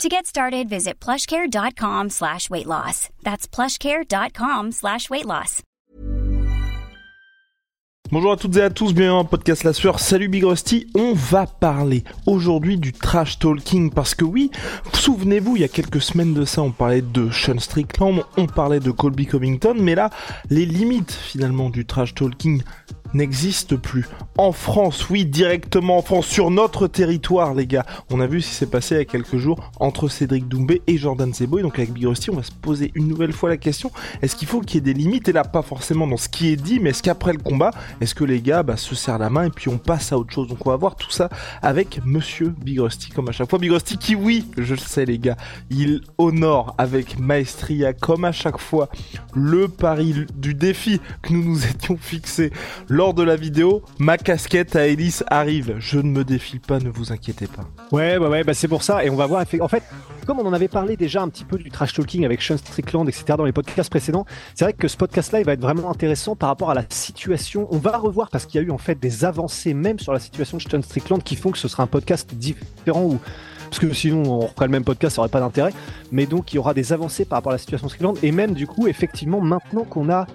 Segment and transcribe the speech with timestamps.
[0.00, 3.08] To get started, visit plushcare.com slash weight loss.
[3.22, 5.62] That's plushcare.com slash weight loss.
[8.10, 9.98] Bonjour à toutes et à tous, bienvenue dans podcast La Sueur.
[9.98, 10.86] Salut Big Rusty.
[10.94, 14.50] On va parler aujourd'hui du trash talking parce que oui,
[14.92, 18.80] souvenez-vous, il y a quelques semaines de ça, on parlait de Sean Strickland, on parlait
[18.80, 20.10] de Colby Covington, mais là,
[20.50, 22.62] les limites finalement du trash talking
[23.14, 24.08] n'existe plus.
[24.38, 27.84] En France, oui, directement en France, sur notre territoire, les gars.
[28.10, 30.82] On a vu ce qui s'est passé il y a quelques jours entre Cédric Doumbé
[30.86, 31.58] et Jordan Zebo.
[31.58, 33.90] Et donc avec Big Rusty, on va se poser une nouvelle fois la question
[34.20, 35.28] est-ce qu'il faut qu'il y ait des limites?
[35.28, 38.14] Et là, pas forcément dans ce qui est dit, mais est-ce qu'après le combat, est-ce
[38.14, 40.48] que les gars bah, se serrent la main et puis on passe à autre chose?
[40.48, 41.28] Donc on va voir tout ça
[41.60, 43.58] avec Monsieur Big Rusty, comme à chaque fois.
[43.58, 45.36] Big Rusty qui, oui, je le sais, les gars,
[45.70, 48.88] il honore avec maestria, comme à chaque fois,
[49.34, 52.52] le pari du défi que nous nous étions fixés
[53.10, 55.74] de la vidéo, ma casquette à Ellis arrive.
[55.80, 57.64] Je ne me défile pas, ne vous inquiétez pas.
[57.90, 59.04] Ouais, ouais, ouais, bah c'est pour ça.
[59.04, 59.44] Et on va voir.
[59.60, 59.82] En fait,
[60.24, 63.08] comme on en avait parlé déjà un petit peu du trash talking avec Sean Strickland,
[63.08, 63.24] etc.
[63.36, 66.48] dans les podcasts précédents, c'est vrai que ce podcast-là, il va être vraiment intéressant par
[66.48, 67.66] rapport à la situation.
[67.72, 70.20] On va revoir parce qu'il y a eu en fait des avancées même sur la
[70.20, 73.18] situation de Sean Strickland qui font que ce sera un podcast différent ou
[73.64, 75.72] parce que sinon on reprend le même podcast, ça aurait pas d'intérêt.
[76.12, 78.52] Mais donc il y aura des avancées par rapport à la situation Strickland et même
[78.52, 80.26] du coup effectivement maintenant qu'on a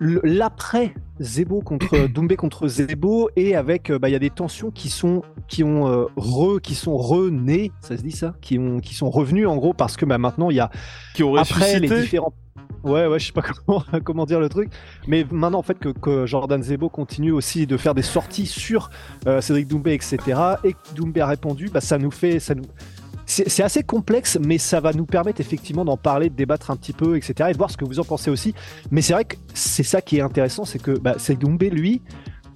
[0.00, 4.70] l'après Zebo contre Doumbé contre Zebo et avec euh, bah il y a des tensions
[4.70, 8.78] qui sont qui ont euh, re qui sont renées ça se dit ça qui ont
[8.78, 10.70] qui sont revenus en gros parce que bah maintenant il y a
[11.14, 12.32] qui ont après les différents
[12.84, 14.70] Ouais, ouais, je sais pas comment, comment dire le truc.
[15.06, 18.90] Mais maintenant, en fait, que, que, Jordan Zebo continue aussi de faire des sorties sur
[19.26, 20.18] euh, Cédric Doumbé, etc.
[20.64, 22.38] Et Doumbé a répondu, bah, ça nous fait.
[22.38, 22.64] Ça nous,
[23.28, 26.94] c'est assez complexe, mais ça va nous permettre effectivement d'en parler, de débattre un petit
[26.94, 27.50] peu, etc.
[27.50, 28.54] et de voir ce que vous en pensez aussi.
[28.90, 31.16] Mais c'est vrai que c'est ça qui est intéressant, c'est que bah,
[31.70, 32.00] lui,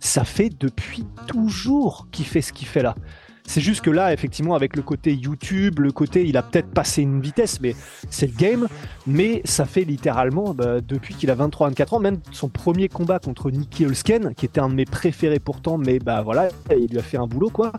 [0.01, 2.97] ça fait depuis toujours qu'il fait ce qu'il fait là.
[3.45, 7.03] C'est juste que là, effectivement, avec le côté YouTube, le côté, il a peut-être passé
[7.03, 7.75] une vitesse, mais
[8.09, 8.69] c'est le game.
[9.07, 13.51] Mais ça fait littéralement, bah, depuis qu'il a 23-24 ans, même son premier combat contre
[13.51, 17.03] Nicky Olsken, qui était un de mes préférés pourtant, mais bah voilà, il lui a
[17.03, 17.73] fait un boulot, quoi.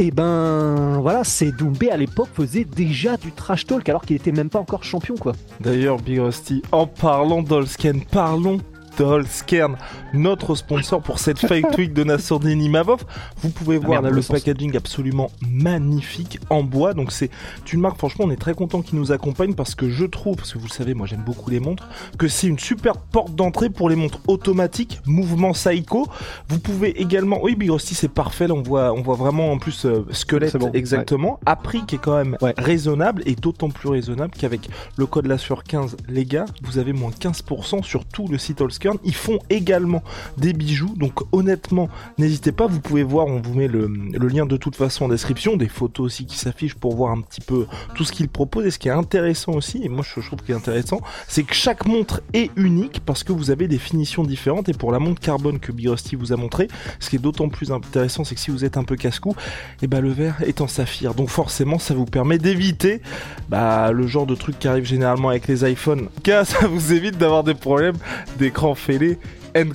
[0.00, 4.32] Et ben voilà, c'est Doumbé à l'époque faisait déjà du trash talk alors qu'il était
[4.32, 5.32] même pas encore champion quoi.
[5.60, 8.58] D'ailleurs Big Rusty, en parlant d'Olsken, parlons
[8.98, 9.76] Dolskern,
[10.12, 13.04] notre sponsor pour cette fake tweet de Nassourdine Imavov.
[13.38, 16.94] Vous pouvez ah, voir là, le packaging absolument magnifique en bois.
[16.94, 17.30] Donc c'est
[17.72, 20.52] une marque, franchement, on est très content qu'ils nous accompagne parce que je trouve, parce
[20.52, 21.88] que vous le savez, moi j'aime beaucoup les montres,
[22.18, 26.06] que c'est une super porte d'entrée pour les montres automatiques, mouvement Saiko.
[26.48, 28.46] Vous pouvez également, oui, Big Rusty, c'est parfait.
[28.46, 31.98] Là, on voit, on voit vraiment en plus euh, squelette exactement, à prix qui est
[31.98, 36.44] quand même raisonnable et d'autant plus raisonnable qu'avec le code la sur 15, les gars,
[36.62, 40.02] vous avez moins 15% sur tout le site Allscan ils font également
[40.38, 41.88] des bijoux, donc honnêtement,
[42.18, 43.86] n'hésitez pas, vous pouvez voir, on vous met le,
[44.28, 47.40] lien de toute façon en description, des photos aussi qui s'affichent pour voir un petit
[47.40, 48.66] peu tout ce qu'ils proposent.
[48.66, 51.54] Et ce qui est intéressant aussi, et moi je trouve qu'il est intéressant, c'est que
[51.54, 54.68] chaque montre est unique parce que vous avez des finitions différentes.
[54.68, 56.68] Et pour la montre carbone que Big vous a montré,
[57.00, 59.84] ce qui est d'autant plus intéressant, c'est que si vous êtes un peu casse-cou, et
[59.84, 61.14] eh ben le verre est en saphir.
[61.14, 63.02] Donc forcément, ça vous permet d'éviter
[63.48, 66.08] bah, le genre de truc qui arrive généralement avec les iPhones.
[66.22, 67.96] Car ça vous évite d'avoir des problèmes
[68.38, 69.18] d'écran Félé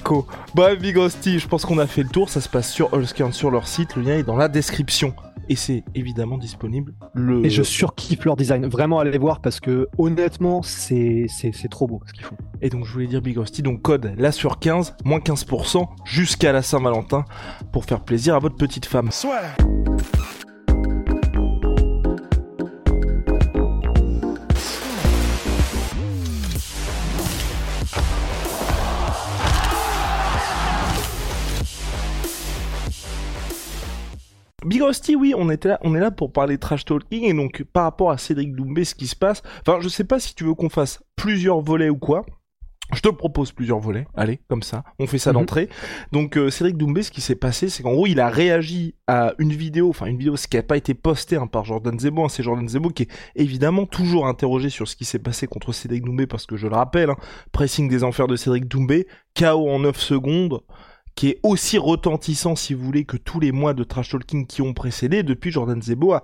[0.03, 0.25] Co.
[0.55, 2.29] Bref, Big Rusty, je pense qu'on a fait le tour.
[2.29, 3.95] Ça se passe sur Allskern, sur leur site.
[3.95, 5.13] Le lien est dans la description.
[5.49, 6.93] Et c'est évidemment disponible.
[7.13, 7.45] Le...
[7.45, 8.65] Et je surkiffe leur design.
[8.65, 11.27] Vraiment, allez voir parce que honnêtement, c'est
[11.71, 12.35] trop beau ce qu'ils font.
[12.61, 16.51] Et donc, je voulais dire Big Rusty, donc code là sur 15, moins 15% jusqu'à
[16.51, 17.23] la Saint-Valentin
[17.71, 19.09] pour faire plaisir à votre petite femme.
[19.11, 19.39] Soit.
[34.67, 37.63] Big Rusty, oui, on était là, on est là pour parler trash talking et donc
[37.71, 39.41] par rapport à Cédric Doumbé, ce qui se passe.
[39.65, 42.25] Enfin, je sais pas si tu veux qu'on fasse plusieurs volets ou quoi.
[42.93, 45.39] Je te propose plusieurs volets, allez, comme ça, on fait ça mhm.
[45.39, 45.69] d'entrée.
[46.11, 49.33] Donc euh, Cédric Doumbé, ce qui s'est passé, c'est qu'en gros, il a réagi à
[49.39, 52.25] une vidéo, enfin une vidéo, ce qui n'a pas été postée hein, par Jordan Zebo,
[52.25, 55.71] hein, c'est Jordan Zebo qui est évidemment toujours interrogé sur ce qui s'est passé contre
[55.71, 57.17] Cédric Doumbé, parce que je le rappelle, hein,
[57.53, 60.61] pressing des enfers de Cédric Doumbé, KO en 9 secondes,
[61.17, 64.61] qui est aussi retentissant, si vous voulez, que tous les mois de trash talking qui
[64.61, 65.23] ont précédé.
[65.23, 66.23] Depuis, Jordan Zebo a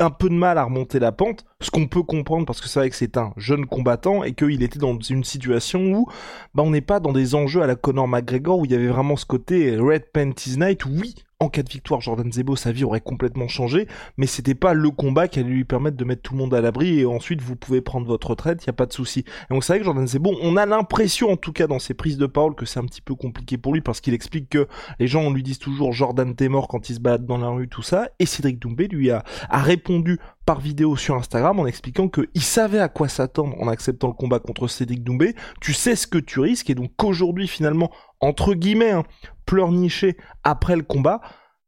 [0.00, 2.80] un peu de mal à remonter la pente, ce qu'on peut comprendre parce que c'est
[2.80, 6.06] vrai que c'est un jeune combattant et qu'il était dans une situation où
[6.54, 8.88] bah, on n'est pas dans des enjeux à la Conor McGregor où il y avait
[8.88, 12.82] vraiment ce côté Red Panties Night, oui, en cas de victoire, Jordan Zebo, sa vie
[12.82, 13.86] aurait complètement changé,
[14.16, 16.60] mais c'était pas le combat qui allait lui permettre de mettre tout le monde à
[16.60, 19.20] l'abri et ensuite vous pouvez prendre votre retraite, y a pas de souci.
[19.20, 21.94] Et donc c'est vrai que Jordan Zebo, on a l'impression en tout cas dans ses
[21.94, 24.66] prises de parole que c'est un petit peu compliqué pour lui parce qu'il explique que
[24.98, 27.50] les gens on lui disent toujours Jordan t'es mort quand il se balade dans la
[27.50, 31.66] rue, tout ça, et Cédric Doumbé lui a, a répondu par vidéo sur Instagram en
[31.66, 35.94] expliquant qu'il savait à quoi s'attendre en acceptant le combat contre Cédric Doumbé, tu sais
[35.94, 39.04] ce que tu risques et donc qu'aujourd'hui finalement entre guillemets, hein,
[39.44, 41.20] pleurnicher après le combat,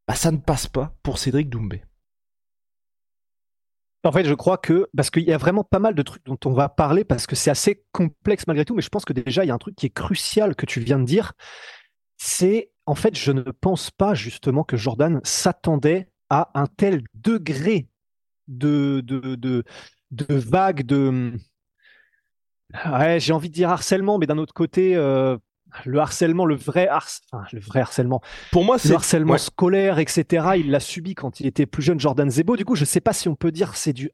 [0.09, 1.85] bah, ça ne passe pas pour Cédric Doumbé.
[4.03, 6.39] En fait, je crois que, parce qu'il y a vraiment pas mal de trucs dont
[6.47, 9.45] on va parler, parce que c'est assez complexe malgré tout, mais je pense que déjà,
[9.45, 11.35] il y a un truc qui est crucial que tu viens de dire.
[12.17, 17.89] C'est, en fait, je ne pense pas justement que Jordan s'attendait à un tel degré
[18.49, 19.65] de, de, de,
[20.11, 21.35] de vague, de.
[22.87, 25.37] Ouais, j'ai envie de dire harcèlement, mais d'un autre côté, euh,
[25.85, 26.89] le harcèlement, le vrai,
[27.53, 28.21] le vrai harcèlement.
[28.53, 30.53] Pour moi, c'est le harcèlement scolaire, etc.
[30.57, 32.57] Il l'a subi quand il était plus jeune, Jordan Zebo.
[32.57, 34.11] Du coup, je ne sais pas si on peut dire c'est du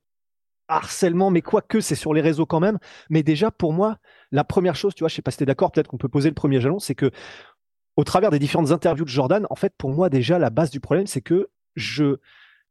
[0.68, 2.78] harcèlement, mais quoique c'est sur les réseaux quand même.
[3.10, 3.98] Mais déjà, pour moi,
[4.32, 6.08] la première chose, tu vois, je sais pas si tu es d'accord, peut-être qu'on peut
[6.08, 7.10] poser le premier jalon, c'est que
[7.96, 10.80] au travers des différentes interviews de Jordan, en fait, pour moi, déjà, la base du
[10.80, 12.16] problème, c'est que je,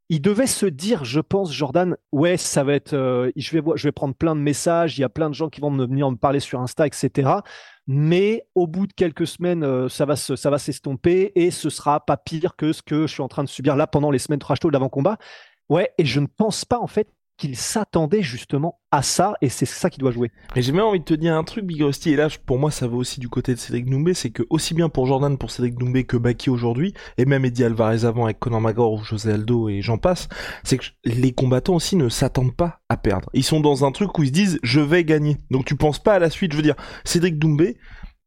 [0.08, 4.14] il devait se dire, je pense, Jordan, ouais, ça va être, euh, je vais, prendre
[4.14, 6.40] plein de messages, il y a plein de gens qui vont me venir me parler
[6.40, 7.40] sur Insta, etc
[7.86, 12.04] mais au bout de quelques semaines, euh, ça va ça va s'estomper et ce sera
[12.04, 14.40] pas pire que ce que je suis en train de subir là pendant les semaines
[14.40, 15.18] trash d'avant combat.
[15.68, 19.66] Ouais, et je ne pense pas en fait qu'il s'attendait justement à ça et c'est
[19.66, 20.30] ça qui doit jouer.
[20.54, 22.70] Mais j'ai même envie de te dire un truc, Big Rusty, et là pour moi
[22.70, 25.50] ça va aussi du côté de Cédric Doumbé, c'est que aussi bien pour Jordan, pour
[25.50, 29.32] Cédric Doumbé que Baki aujourd'hui, et même Eddie Alvarez avant avec Conor McGregor ou José
[29.32, 30.28] Aldo et j'en passe,
[30.64, 33.28] c'est que les combattants aussi ne s'attendent pas à perdre.
[33.34, 35.36] Ils sont dans un truc où ils se disent je vais gagner.
[35.50, 37.76] Donc tu penses pas à la suite, je veux dire, Cédric Doumbé,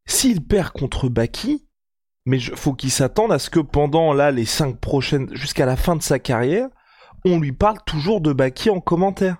[0.06, 1.66] s'il perd contre Baki,
[2.26, 5.96] mais faut qu'il s'attende à ce que pendant là les cinq prochaines, jusqu'à la fin
[5.96, 6.70] de sa carrière,
[7.25, 9.38] on lui parle toujours de Baki en commentaire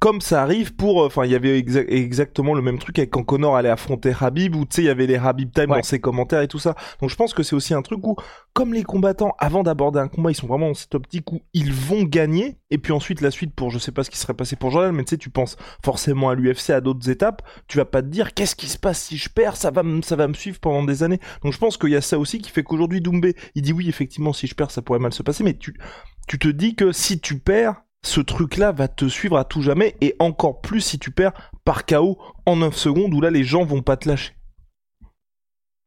[0.00, 3.22] comme ça arrive pour, euh, enfin, il y avait exactement le même truc avec quand
[3.22, 6.00] Connor allait affronter Habib, où tu sais, il y avait les Habib Time dans ses
[6.00, 6.74] commentaires et tout ça.
[7.02, 8.16] Donc je pense que c'est aussi un truc où,
[8.54, 11.70] comme les combattants, avant d'aborder un combat, ils sont vraiment dans cette optique où ils
[11.70, 14.56] vont gagner, et puis ensuite la suite pour, je sais pas ce qui serait passé
[14.56, 17.84] pour Jordan, mais tu sais, tu penses forcément à l'UFC, à d'autres étapes, tu vas
[17.84, 20.34] pas te dire, qu'est-ce qui se passe si je perds, ça va, ça va me
[20.34, 21.20] suivre pendant des années.
[21.44, 23.90] Donc je pense qu'il y a ça aussi qui fait qu'aujourd'hui Doumbé, il dit oui,
[23.90, 25.78] effectivement, si je perds, ça pourrait mal se passer, mais tu,
[26.26, 29.96] tu te dis que si tu perds, ce truc-là va te suivre à tout jamais,
[30.00, 31.32] et encore plus si tu perds
[31.64, 34.34] par KO en 9 secondes, où là les gens vont pas te lâcher.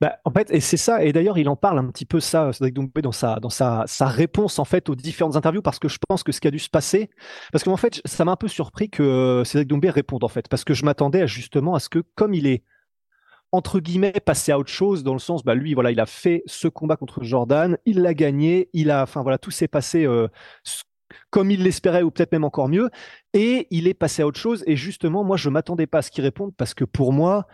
[0.01, 2.51] Bah, en fait, et c'est ça, et d'ailleurs il en parle un petit peu ça,
[3.01, 6.23] dans sa, dans sa, sa réponse en fait aux différentes interviews, parce que je pense
[6.23, 7.09] que ce qui a dû se passer,
[7.51, 10.65] parce qu'en fait ça m'a un peu surpris que Cédric Doumbé réponde en fait, parce
[10.65, 12.63] que je m'attendais justement à ce que comme il est
[13.53, 16.41] entre guillemets passé à autre chose dans le sens bah lui voilà il a fait
[16.47, 20.27] ce combat contre Jordan il l'a gagné il a enfin voilà tout s'est passé euh,
[21.29, 22.89] comme il l'espérait ou peut-être même encore mieux.
[23.33, 24.63] Et il est passé à autre chose.
[24.67, 27.47] Et justement, moi, je m'attendais pas à ce qu'il réponde parce que pour moi,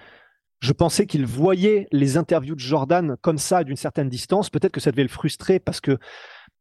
[0.59, 4.49] je pensais qu'il voyait les interviews de Jordan comme ça d'une certaine distance.
[4.49, 5.97] Peut-être que ça devait le frustrer parce que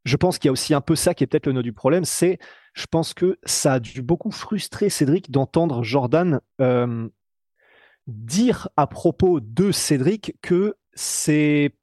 [0.05, 1.73] je pense qu'il y a aussi un peu ça qui est peut-être le nœud du
[1.73, 2.05] problème.
[2.05, 2.39] C'est,
[2.75, 7.09] je pense que ça a dû beaucoup frustrer Cédric d'entendre Jordan euh,
[8.07, 11.75] dire à propos de Cédric que c'est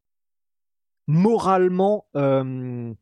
[1.07, 2.93] moralement euh,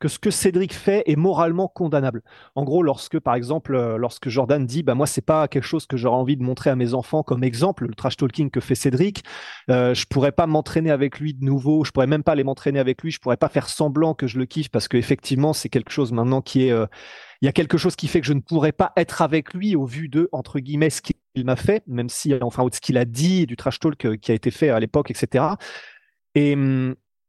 [0.00, 2.22] que ce que Cédric fait est moralement condamnable.
[2.54, 5.86] En gros, lorsque, par exemple, euh, lorsque Jordan dit, bah moi, c'est pas quelque chose
[5.86, 8.74] que j'aurais envie de montrer à mes enfants comme exemple, le trash talking que fait
[8.74, 9.24] Cédric,
[9.70, 12.78] euh, je pourrais pas m'entraîner avec lui de nouveau, je pourrais même pas aller m'entraîner
[12.78, 15.90] avec lui, je pourrais pas faire semblant que je le kiffe parce qu'effectivement, c'est quelque
[15.90, 16.86] chose maintenant qui est, euh,
[17.40, 19.76] il y a quelque chose qui fait que je ne pourrais pas être avec lui
[19.76, 23.04] au vu de, entre guillemets, ce qu'il m'a fait, même si, enfin, ce qu'il a
[23.04, 25.44] dit, du trash talk euh, qui a été fait à l'époque, etc.
[26.34, 26.56] Et,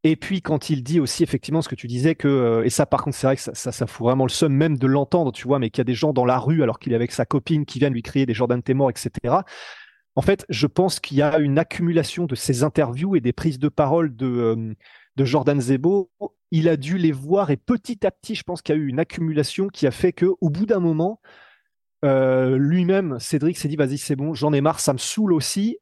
[0.05, 2.85] et puis quand il dit aussi effectivement ce que tu disais que euh, et ça
[2.85, 5.47] par contre c'est vrai que ça, ça, fout vraiment le seum même de l'entendre tu
[5.47, 7.25] vois mais qu'il y a des gens dans la rue alors qu'il est avec sa
[7.25, 9.09] copine qui viennent lui crier des Jordan t'es mort etc.
[10.15, 13.57] En fait je pense qu'il y a une accumulation de ces interviews et des prises
[13.57, 14.75] de parole de euh,
[15.15, 16.11] de Jordan Zebo.
[16.51, 18.87] Il a dû les voir et petit à petit je pense qu'il y a eu
[18.87, 21.19] une accumulation qui a fait que au bout d'un moment
[22.03, 25.79] euh, lui-même, Cédric s'est dit vas-y c'est bon, j'en ai marre, ça me saoule aussi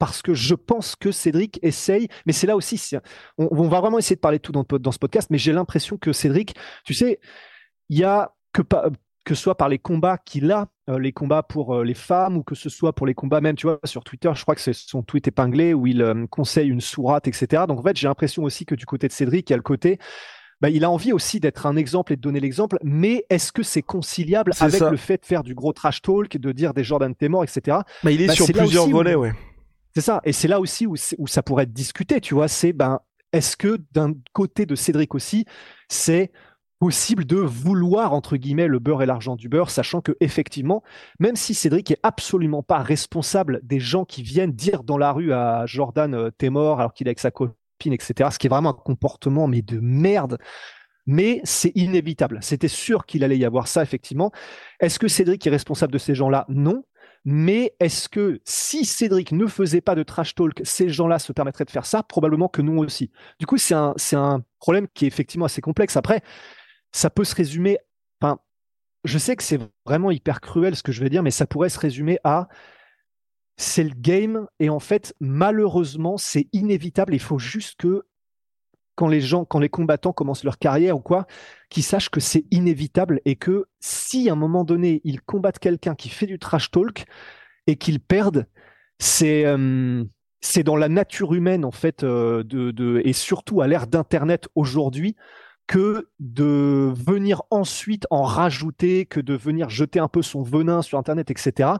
[0.00, 2.96] parce que je pense que Cédric essaye, mais c'est là aussi,
[3.36, 5.98] on, va vraiment essayer de parler de tout dans, dans ce podcast, mais j'ai l'impression
[5.98, 7.20] que Cédric, tu sais,
[7.90, 8.62] il y a que
[9.26, 12.38] que ce soit par les combats qu'il a, euh, les combats pour euh, les femmes,
[12.38, 14.62] ou que ce soit pour les combats même, tu vois, sur Twitter, je crois que
[14.62, 17.64] c'est son tweet épinglé où il euh, conseille une sourate, etc.
[17.68, 19.62] Donc en fait, j'ai l'impression aussi que du côté de Cédric, il y a le
[19.62, 19.98] côté,
[20.62, 23.62] bah, il a envie aussi d'être un exemple et de donner l'exemple, mais est-ce que
[23.62, 27.14] c'est conciliable avec le fait de faire du gros trash talk, de dire des Jordan
[27.14, 27.78] t'es mort, etc.
[28.02, 29.32] Bah, il est sur plusieurs volets, ouais.
[29.94, 33.00] C'est ça, et c'est là aussi où, ça pourrait être discuté, tu vois, c'est ben,
[33.32, 35.46] est-ce que d'un côté de Cédric aussi,
[35.88, 36.30] c'est
[36.78, 40.82] possible de vouloir entre guillemets le beurre et l'argent du beurre, sachant que effectivement,
[41.18, 45.32] même si Cédric est absolument pas responsable des gens qui viennent dire dans la rue
[45.32, 48.30] à Jordan euh, t'es mort alors qu'il est avec sa copine, etc.
[48.32, 50.38] Ce qui est vraiment un comportement mais de merde.
[51.06, 52.38] Mais c'est inévitable.
[52.40, 54.30] C'était sûr qu'il allait y avoir ça effectivement.
[54.80, 56.46] Est-ce que Cédric est responsable de ces gens-là?
[56.48, 56.84] Non.
[57.24, 61.66] Mais est-ce que si Cédric ne faisait pas de trash talk, ces gens-là se permettraient
[61.66, 62.02] de faire ça?
[62.02, 63.10] Probablement que non aussi.
[63.38, 65.96] Du coup, c'est un, c'est un problème qui est effectivement assez complexe.
[65.96, 66.22] Après,
[66.92, 67.78] ça peut se résumer.
[68.20, 68.38] Enfin,
[69.04, 71.68] je sais que c'est vraiment hyper cruel ce que je vais dire, mais ça pourrait
[71.68, 72.48] se résumer à
[73.56, 77.14] c'est le game et en fait, malheureusement, c'est inévitable.
[77.14, 78.06] Il faut juste que
[79.00, 81.26] quand les gens, quand les combattants commencent leur carrière ou quoi,
[81.70, 85.94] qu'ils sachent que c'est inévitable et que si à un moment donné ils combattent quelqu'un
[85.94, 87.06] qui fait du trash talk
[87.66, 88.46] et qu'ils perdent,
[88.98, 90.04] c'est euh,
[90.42, 94.48] c'est dans la nature humaine en fait euh, de, de, et surtout à l'ère d'internet
[94.54, 95.16] aujourd'hui
[95.66, 100.98] que de venir ensuite en rajouter, que de venir jeter un peu son venin sur
[100.98, 101.70] Internet, etc.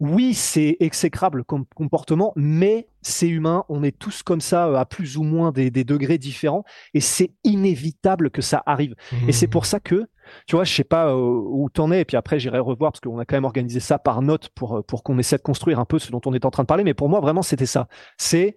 [0.00, 3.64] Oui, c'est exécrable comme comportement, mais c'est humain.
[3.68, 7.30] On est tous comme ça euh, à plus ou moins des, degrés différents, et c'est
[7.44, 8.94] inévitable que ça arrive.
[9.28, 9.66] Et c'est pour mmh.
[9.66, 10.06] ça que,
[10.46, 13.00] tu vois, je sais pas euh, où t'en es, et puis après j'irai revoir parce
[13.00, 15.78] qu'on a quand même organisé ça par note pour euh, pour qu'on essaie de construire
[15.78, 16.84] un peu ce dont on est en train de parler.
[16.84, 17.86] Mais pour moi, vraiment, c'était ça.
[18.16, 18.56] C'est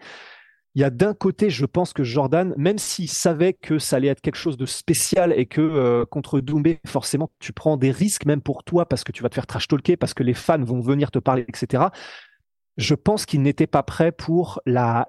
[0.78, 4.10] il y a d'un côté, je pense que Jordan, même s'il savait que ça allait
[4.10, 8.28] être quelque chose de spécial et que euh, contre Doumbé, forcément, tu prends des risques
[8.28, 10.64] même pour toi parce que tu vas te faire trash talker, parce que les fans
[10.64, 11.86] vont venir te parler, etc.
[12.78, 15.08] Je pense qu'il n'était pas prêt pour la,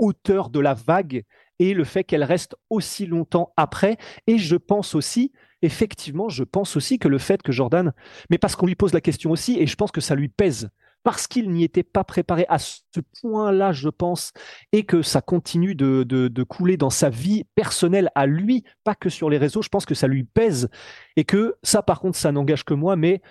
[0.00, 1.22] hauteur de la vague
[1.60, 3.98] et le fait qu'elle reste aussi longtemps après.
[4.26, 5.30] Et je pense aussi,
[5.62, 7.92] effectivement, je pense aussi que le fait que Jordan,
[8.30, 10.70] mais parce qu'on lui pose la question aussi, et je pense que ça lui pèse
[11.02, 14.32] parce qu'il n'y était pas préparé à ce point-là, je pense,
[14.72, 19.30] et que ça continue de, couler dans sa vie personnelle à lui, pas que sur
[19.30, 20.68] les réseaux, je pense que ça lui pèse,
[21.16, 23.22] et que ça, par contre, ça n'engage que moi, mais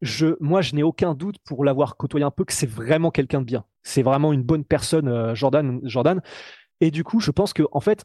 [0.00, 3.40] je, moi, je n'ai aucun doute pour l'avoir côtoyé un peu que c'est vraiment quelqu'un
[3.40, 3.64] de bien.
[3.84, 6.20] C'est vraiment une bonne personne, euh, Jordan, Jordan.
[6.80, 8.04] Et du coup, je pense que, en fait,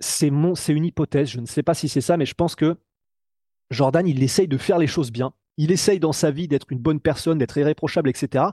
[0.00, 1.30] c'est c'est une hypothèse.
[1.30, 2.76] Je ne sais pas si c'est ça, mais je pense que
[3.70, 6.78] Jordan, il essaye de faire les choses bien il essaye dans sa vie d'être une
[6.78, 8.46] bonne personne, d'être irréprochable, etc.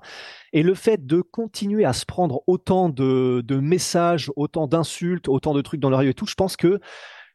[0.54, 5.62] Et le fait de continuer à se prendre autant de, messages, autant d'insultes, autant de
[5.62, 6.80] trucs dans le et tout, je pense que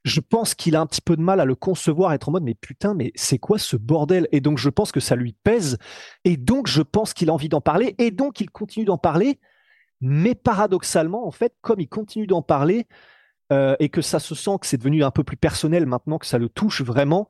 [0.05, 2.43] je pense qu'il a un petit peu de mal à le concevoir, être en mode
[2.43, 4.29] mais putain, mais c'est quoi ce bordel?
[4.33, 5.79] Et donc je pense que ça lui pèse,
[6.25, 9.41] et donc je pense qu'il a envie d'en parler, et donc il continue d'en parler.
[10.03, 12.87] Mais paradoxalement, en fait, comme il continue d'en parler
[13.53, 16.27] euh, et que ça se sent que c'est devenu un peu plus personnel maintenant, que
[16.27, 17.29] ça le touche vraiment,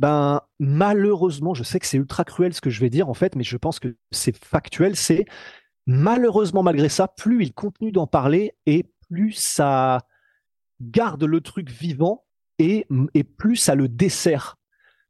[0.00, 3.36] ben malheureusement, je sais que c'est ultra cruel ce que je vais dire en fait,
[3.36, 5.26] mais je pense que c'est factuel, c'est
[5.86, 9.98] malheureusement malgré ça, plus il continue d'en parler et plus ça
[10.80, 12.24] garde le truc vivant
[12.58, 12.86] et,
[13.36, 14.56] plus ça le dessert.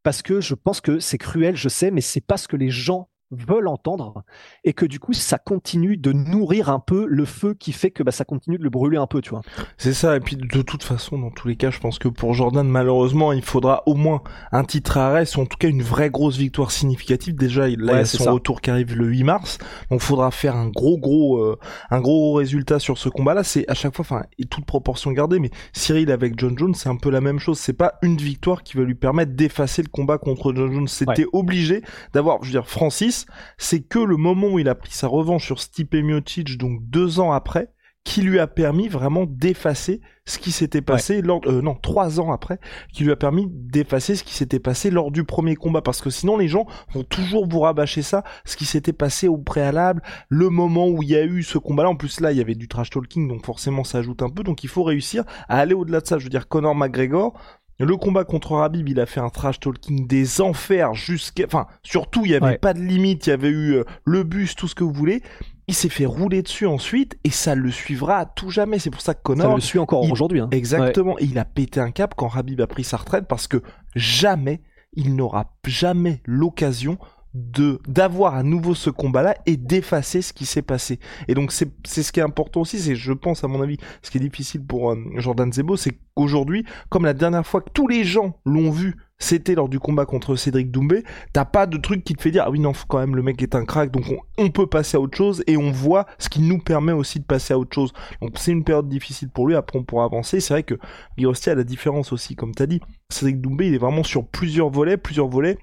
[0.03, 2.71] Parce que je pense que c'est cruel, je sais, mais c'est pas ce que les
[2.71, 4.25] gens veulent entendre
[4.65, 8.03] et que du coup ça continue de nourrir un peu le feu qui fait que
[8.03, 9.43] bah, ça continue de le brûler un peu tu vois.
[9.79, 12.35] C'est ça et puis de toute façon dans tous les cas je pense que pour
[12.35, 14.23] Jordan malheureusement il faudra au moins
[14.53, 17.35] un titre à arrêt ou en tout cas une vraie grosse victoire significative.
[17.35, 19.59] Déjà il a son retour qui arrive le 8 mars
[19.91, 21.59] donc faudra faire un gros gros euh,
[21.91, 25.39] un gros résultat sur ce combat là c'est à chaque fois enfin toute proportion gardée
[25.39, 27.59] mais Cyril avec John Jones c'est un peu la même chose.
[27.59, 30.89] C'est pas une victoire qui va lui permettre d'effacer le combat contre John Jones.
[30.89, 31.83] C'était obligé
[32.13, 33.20] d'avoir je veux dire Francis
[33.59, 37.21] c'est que le moment où il a pris sa revanche sur Stipe Miocic, donc deux
[37.21, 37.73] ans après,
[38.05, 42.33] qui lui a permis vraiment d'effacer ce qui s'était passé lors, euh, non, trois ans
[42.33, 42.59] après,
[42.93, 46.09] qui lui a permis d'effacer ce qui s'était passé lors du premier combat, parce que
[46.09, 50.49] sinon les gens vont toujours vous rabâcher ça, ce qui s'était passé au préalable, le
[50.49, 51.91] moment où il y a eu ce combat-là.
[51.91, 54.45] En plus là, il y avait du trash talking, donc forcément ça ajoute un peu.
[54.45, 56.19] Donc il faut réussir à aller au-delà de ça.
[56.19, 57.39] Je veux dire, Conor McGregor,
[57.85, 62.25] le combat contre Rabib, il a fait un trash talking des enfers jusqu'à, enfin, surtout,
[62.25, 64.75] il y avait pas de limite, il y avait eu euh, le bus, tout ce
[64.75, 65.23] que vous voulez.
[65.67, 68.79] Il s'est fait rouler dessus ensuite et ça le suivra à tout jamais.
[68.79, 69.51] C'est pour ça que Connor.
[69.51, 70.41] Ça le suit encore aujourd'hui.
[70.41, 70.49] Hein.
[70.51, 71.17] Exactement.
[71.21, 73.63] Et il a pété un cap quand Rabib a pris sa retraite parce que
[73.95, 74.63] jamais,
[74.95, 76.99] il n'aura jamais l'occasion
[77.35, 80.99] de d'avoir à nouveau ce combat-là et d'effacer ce qui s'est passé.
[81.29, 83.79] Et donc c'est c'est ce qui est important aussi, c'est je pense à mon avis,
[84.03, 87.71] ce qui est difficile pour euh, Jordan Zebo, c'est qu'aujourd'hui, comme la dernière fois que
[87.71, 91.77] tous les gens l'ont vu c'était lors du combat contre Cédric Doumbé, t'as pas de
[91.77, 93.91] truc qui te fait dire ah oui non quand même le mec est un crack
[93.91, 94.05] donc
[94.39, 97.25] on, peut passer à autre chose et on voit ce qui nous permet aussi de
[97.25, 97.93] passer à autre chose.
[98.21, 100.41] Donc c'est une période difficile pour lui, après on pourra avancer.
[100.41, 100.75] C'est vrai que
[101.19, 102.81] Girosti a la différence aussi, comme t'as dit.
[103.11, 105.59] Cédric Doumbé il est vraiment sur plusieurs volets, plusieurs volets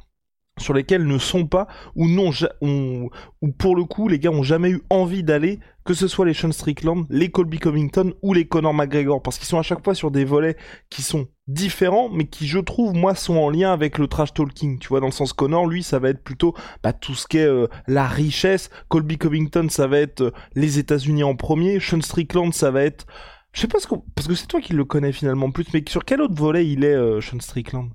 [0.58, 3.10] sur lesquels ne sont pas ou non ou
[3.58, 6.52] pour le coup les gars ont jamais eu envie d'aller que ce soit les Sean
[6.52, 9.24] Strickland, les Colby Covington ou les Conor McGregor.
[9.24, 10.58] Parce qu'ils sont à chaque fois sur des volets
[10.90, 14.80] qui sont différents mais qui je trouve moi sont en lien avec le trash talking
[14.80, 17.38] tu vois dans le sens Conor lui ça va être plutôt bah, tout ce qui
[17.38, 18.70] est euh, la richesse.
[18.90, 21.80] Colby Covington ça va être euh, les États-Unis en premier.
[21.80, 23.08] Sean Strickland ça va être
[23.54, 25.84] je sais pas ce que parce que c'est toi qui le connais finalement plus mais
[25.88, 27.90] sur quel autre volet il est euh, Sean Strickland?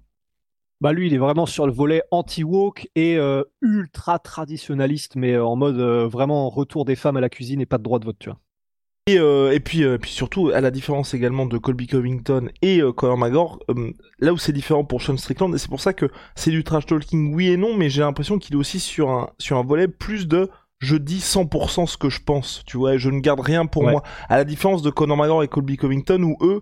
[0.83, 5.47] Bah lui, il est vraiment sur le volet anti-woke et euh, ultra traditionnaliste, mais euh,
[5.47, 8.05] en mode euh, vraiment retour des femmes à la cuisine et pas de droit de
[8.05, 8.41] vote, tu vois.
[9.07, 13.59] Et, et puis, puis surtout, à la différence également de Colby Covington et Conor McGregor,
[14.21, 16.87] là où c'est différent pour Sean Strickland, et c'est pour ça que c'est du trash
[16.87, 19.89] talking, oui et non, mais j'ai l'impression qu'il est aussi sur un, sur un volet
[19.89, 23.67] plus de je dis 100% ce que je pense, tu vois, je ne garde rien
[23.67, 24.05] pour moi.
[24.29, 26.61] À la différence de Conor McGregor et Colby Covington, où eux,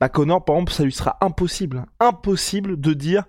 [0.00, 3.24] bah Conor, par exemple, ça lui sera impossible, impossible de dire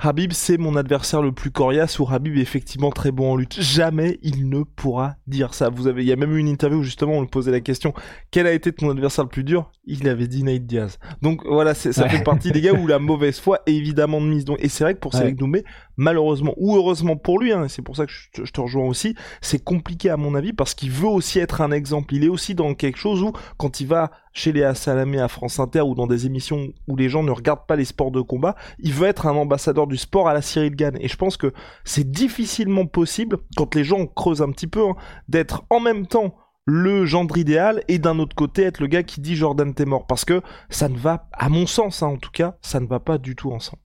[0.00, 3.60] Habib, c'est mon adversaire le plus coriace ou Habib est effectivement très bon en lutte.
[3.60, 5.68] Jamais il ne pourra dire ça.
[5.68, 7.60] Vous avez, il y a même eu une interview où justement on lui posait la
[7.60, 7.94] question
[8.30, 9.70] quel a été ton adversaire le plus dur?
[9.84, 10.98] Il avait dit Nate Diaz.
[11.22, 14.44] Donc voilà, ça fait partie des gars où la mauvaise foi est évidemment de mise.
[14.44, 15.64] Donc, et c'est vrai que pour Cédric Doumbé,
[15.96, 19.62] malheureusement ou heureusement pour lui, hein, c'est pour ça que je, te rejoins aussi, c'est
[19.62, 22.14] compliqué à mon avis parce qu'il veut aussi être un exemple.
[22.14, 25.60] Il est aussi dans quelque chose où quand il va chez Léa Salamé à France
[25.60, 28.56] Inter ou dans des émissions où les gens ne regardent pas les sports de combat,
[28.80, 30.96] il veut être un ambassadeur du sport à la Cyril Gann.
[31.00, 31.52] Et je pense que
[31.84, 34.96] c'est difficilement possible, quand les gens creusent un petit peu, hein,
[35.28, 36.34] d'être en même temps
[36.66, 40.06] le gendre idéal et d'un autre côté être le gars qui dit Jordan t'es mort.
[40.06, 43.00] Parce que ça ne va, à mon sens hein, en tout cas, ça ne va
[43.00, 43.82] pas du tout ensemble.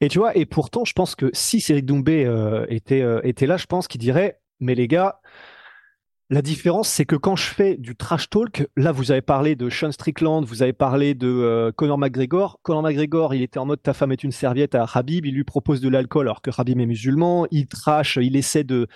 [0.00, 3.56] Et tu vois, et pourtant, je pense que si Cédric Doumbé euh, euh, était là,
[3.56, 5.20] je pense qu'il dirait, mais les gars,
[6.32, 9.68] la différence, c'est que quand je fais du trash talk, là, vous avez parlé de
[9.68, 12.58] Sean Strickland, vous avez parlé de euh, Conor McGregor.
[12.62, 15.44] Conor McGregor, il était en mode ta femme est une serviette à Habib, il lui
[15.44, 18.86] propose de l'alcool alors que Habib est musulman, il trash, il essaie de,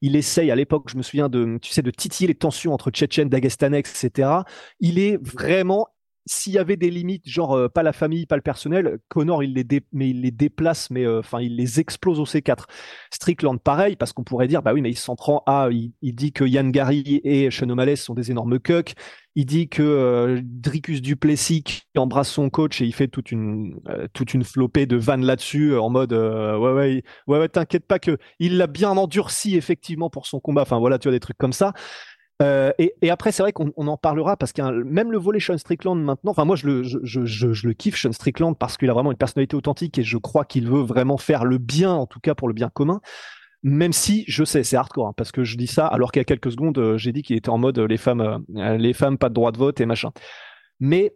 [0.00, 2.90] il essaye à l'époque, je me souviens de, tu sais, de titiller les tensions entre
[2.90, 4.30] Tchétchènes, Dagestanais, etc.
[4.80, 5.86] Il est vraiment
[6.30, 9.52] s'il y avait des limites, genre euh, pas la famille, pas le personnel, Connor il
[9.54, 12.66] les mais il déplace, mais euh, enfin il les explose au C4.
[13.12, 16.32] Strickland pareil, parce qu'on pourrait dire bah oui mais il s'en prend à, il, dit
[16.32, 18.94] que Yann Gary et Sean O'Malley sont des énormes cucks.
[19.34, 23.80] Il dit que euh, Dricus Duplessis qui embrasse son coach et il fait toute une
[24.12, 28.18] toute une flopée de vannes là-dessus en mode ouais ouais ouais, ouais t'inquiète pas que
[28.38, 30.62] il l'a bien endurci effectivement pour son combat.
[30.62, 31.72] Enfin voilà tu vois des trucs comme ça.
[32.40, 36.02] Euh, et, après, c'est vrai qu'on en parlera parce que même le volet Sean Strickland
[36.02, 39.98] maintenant, enfin moi je le, kiffe Sean Strickland parce qu'il a vraiment une personnalité authentique
[39.98, 42.70] et je crois qu'il veut vraiment faire le bien, en tout cas pour le bien
[42.70, 43.00] commun.
[43.62, 46.22] Même si je sais, c'est hardcore hein, parce que je dis ça alors qu'il y
[46.22, 49.18] a quelques secondes euh, j'ai dit qu'il était en mode euh, les femmes, les femmes
[49.18, 50.12] pas de droit de vote et machin.
[50.78, 51.14] Mais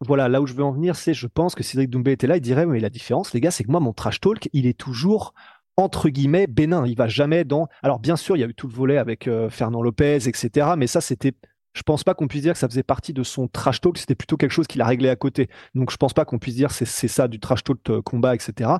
[0.00, 2.36] voilà, là où je veux en venir, c'est je pense que Cédric Doumbé était là,
[2.36, 4.78] il dirait mais la différence, les gars, c'est que moi mon trash talk, il est
[4.78, 5.32] toujours
[5.78, 6.84] entre guillemets bénin.
[6.86, 7.68] Il va jamais dans.
[7.82, 10.74] Alors bien sûr, il y a eu tout le volet avec euh, Fernand Lopez, etc.
[10.76, 11.32] Mais ça, c'était.
[11.72, 13.96] Je pense pas qu'on puisse dire que ça faisait partie de son trash talk.
[13.96, 15.48] C'était plutôt quelque chose qu'il a réglé à côté.
[15.74, 18.34] Donc je pense pas qu'on puisse dire c'est c'est ça du trash talk euh, combat,
[18.34, 18.70] etc.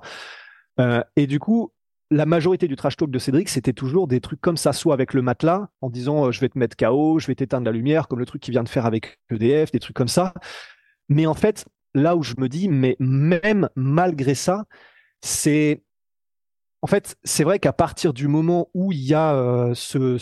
[0.80, 1.72] Euh, et du coup,
[2.11, 5.14] la majorité du trash talk de Cédric, c'était toujours des trucs comme ça, soit avec
[5.14, 8.18] le matelas, en disant je vais te mettre KO, je vais t'éteindre la lumière, comme
[8.18, 10.34] le truc qu'il vient de faire avec EDF, des trucs comme ça.
[11.08, 14.64] Mais en fait, là où je me dis, mais même malgré ça,
[15.20, 15.82] c'est
[16.82, 20.18] en fait, c'est vrai qu'à partir du moment où il y a euh, ce,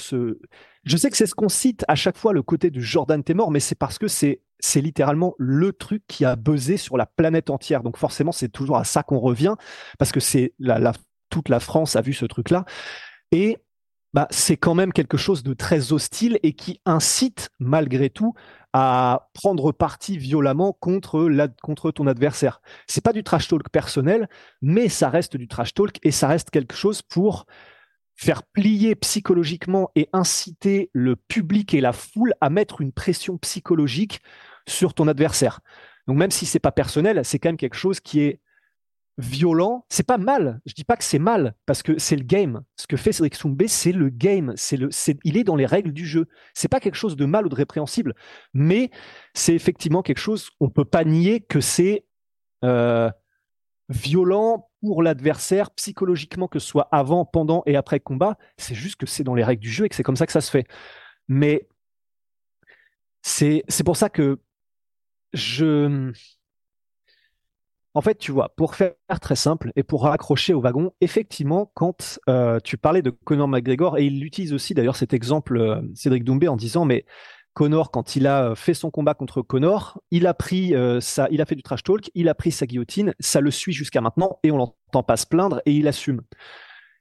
[0.84, 3.50] je sais que c'est ce qu'on cite à chaque fois le côté de Jordan Temor,
[3.50, 7.50] mais c'est parce que c'est c'est littéralement le truc qui a buzzé sur la planète
[7.50, 7.82] entière.
[7.82, 9.54] Donc forcément, c'est toujours à ça qu'on revient
[9.98, 10.92] parce que c'est la,
[11.28, 12.64] toute la France a vu ce truc-là
[13.32, 13.58] et
[14.14, 18.32] bah, c'est quand même quelque chose de très hostile et qui incite malgré tout
[18.78, 21.30] à prendre parti violemment contre,
[21.62, 22.60] contre ton adversaire.
[22.86, 24.28] C'est pas du trash talk personnel,
[24.60, 27.46] mais ça reste du trash talk et ça reste quelque chose pour
[28.16, 34.20] faire plier psychologiquement et inciter le public et la foule à mettre une pression psychologique
[34.68, 35.60] sur ton adversaire.
[36.06, 38.42] Donc même si c'est pas personnel, c'est quand même quelque chose qui est
[39.18, 40.60] violent, c'est pas mal.
[40.66, 42.62] Je dis pas que c'est mal parce que c'est le game.
[42.76, 44.52] Ce que fait Cédric Soumbé, c'est le game.
[44.56, 46.26] C'est le, c'est, il est dans les règles du jeu.
[46.54, 48.14] C'est pas quelque chose de mal ou de répréhensible,
[48.52, 48.90] mais
[49.34, 50.50] c'est effectivement quelque chose.
[50.60, 52.04] On peut pas nier que c'est
[52.64, 53.10] euh,
[53.88, 58.36] violent pour l'adversaire psychologiquement, que ce soit avant, pendant et après combat.
[58.58, 60.32] C'est juste que c'est dans les règles du jeu et que c'est comme ça que
[60.32, 60.66] ça se fait.
[61.28, 61.68] Mais
[63.22, 64.40] c'est, c'est pour ça que
[65.32, 66.12] je
[67.96, 72.18] En fait, tu vois, pour faire très simple et pour raccrocher au wagon, effectivement, quand
[72.28, 76.22] euh, tu parlais de Conor McGregor, et il utilise aussi d'ailleurs cet exemple, euh, Cédric
[76.22, 77.06] Doumbé, en disant, mais
[77.54, 81.40] Conor, quand il a fait son combat contre Conor, il a pris euh, ça, il
[81.40, 84.40] a fait du trash talk, il a pris sa guillotine, ça le suit jusqu'à maintenant,
[84.42, 86.20] et on l'entend pas se plaindre, et il assume.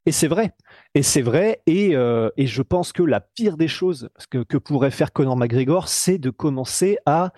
[0.05, 0.53] Et c'est vrai.
[0.93, 1.62] Et c'est vrai.
[1.65, 5.89] Et, et, je pense que la pire des choses que, que pourrait faire Conor McGregor,
[5.89, 7.34] c'est de commencer à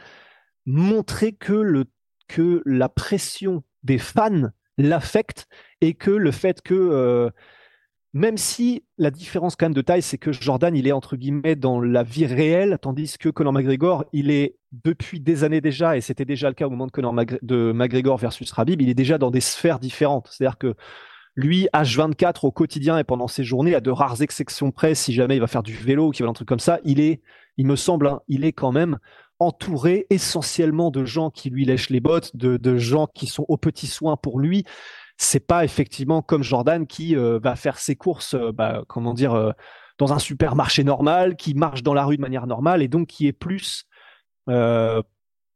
[0.67, 1.85] montrer que le
[2.27, 5.47] que la pression des fans l'affecte
[5.81, 7.29] et que le fait que euh,
[8.13, 11.55] même si la différence quand même de taille, c'est que Jordan, il est entre guillemets
[11.55, 16.01] dans la vie réelle, tandis que Conor McGregor, il est depuis des années déjà, et
[16.01, 19.17] c'était déjà le cas au moment de Conor de McGregor versus Rabib, il est déjà
[19.17, 20.29] dans des sphères différentes.
[20.31, 20.75] C'est-à-dire que
[21.35, 25.35] lui, H24 au quotidien et pendant ses journées, à de rares exceptions près, si jamais
[25.35, 27.21] il va faire du vélo ou qu'il va un truc comme ça, il est,
[27.57, 28.97] il me semble, hein, il est quand même
[29.39, 33.87] entouré essentiellement de gens qui lui lèchent les bottes, de, gens qui sont aux petits
[33.87, 34.63] soins pour lui.
[35.17, 39.33] C'est pas effectivement comme Jordan qui euh, va faire ses courses, euh, bah, comment dire,
[39.33, 39.51] euh,
[39.97, 43.27] dans un supermarché normal, qui marche dans la rue de manière normale et donc qui
[43.27, 43.85] est plus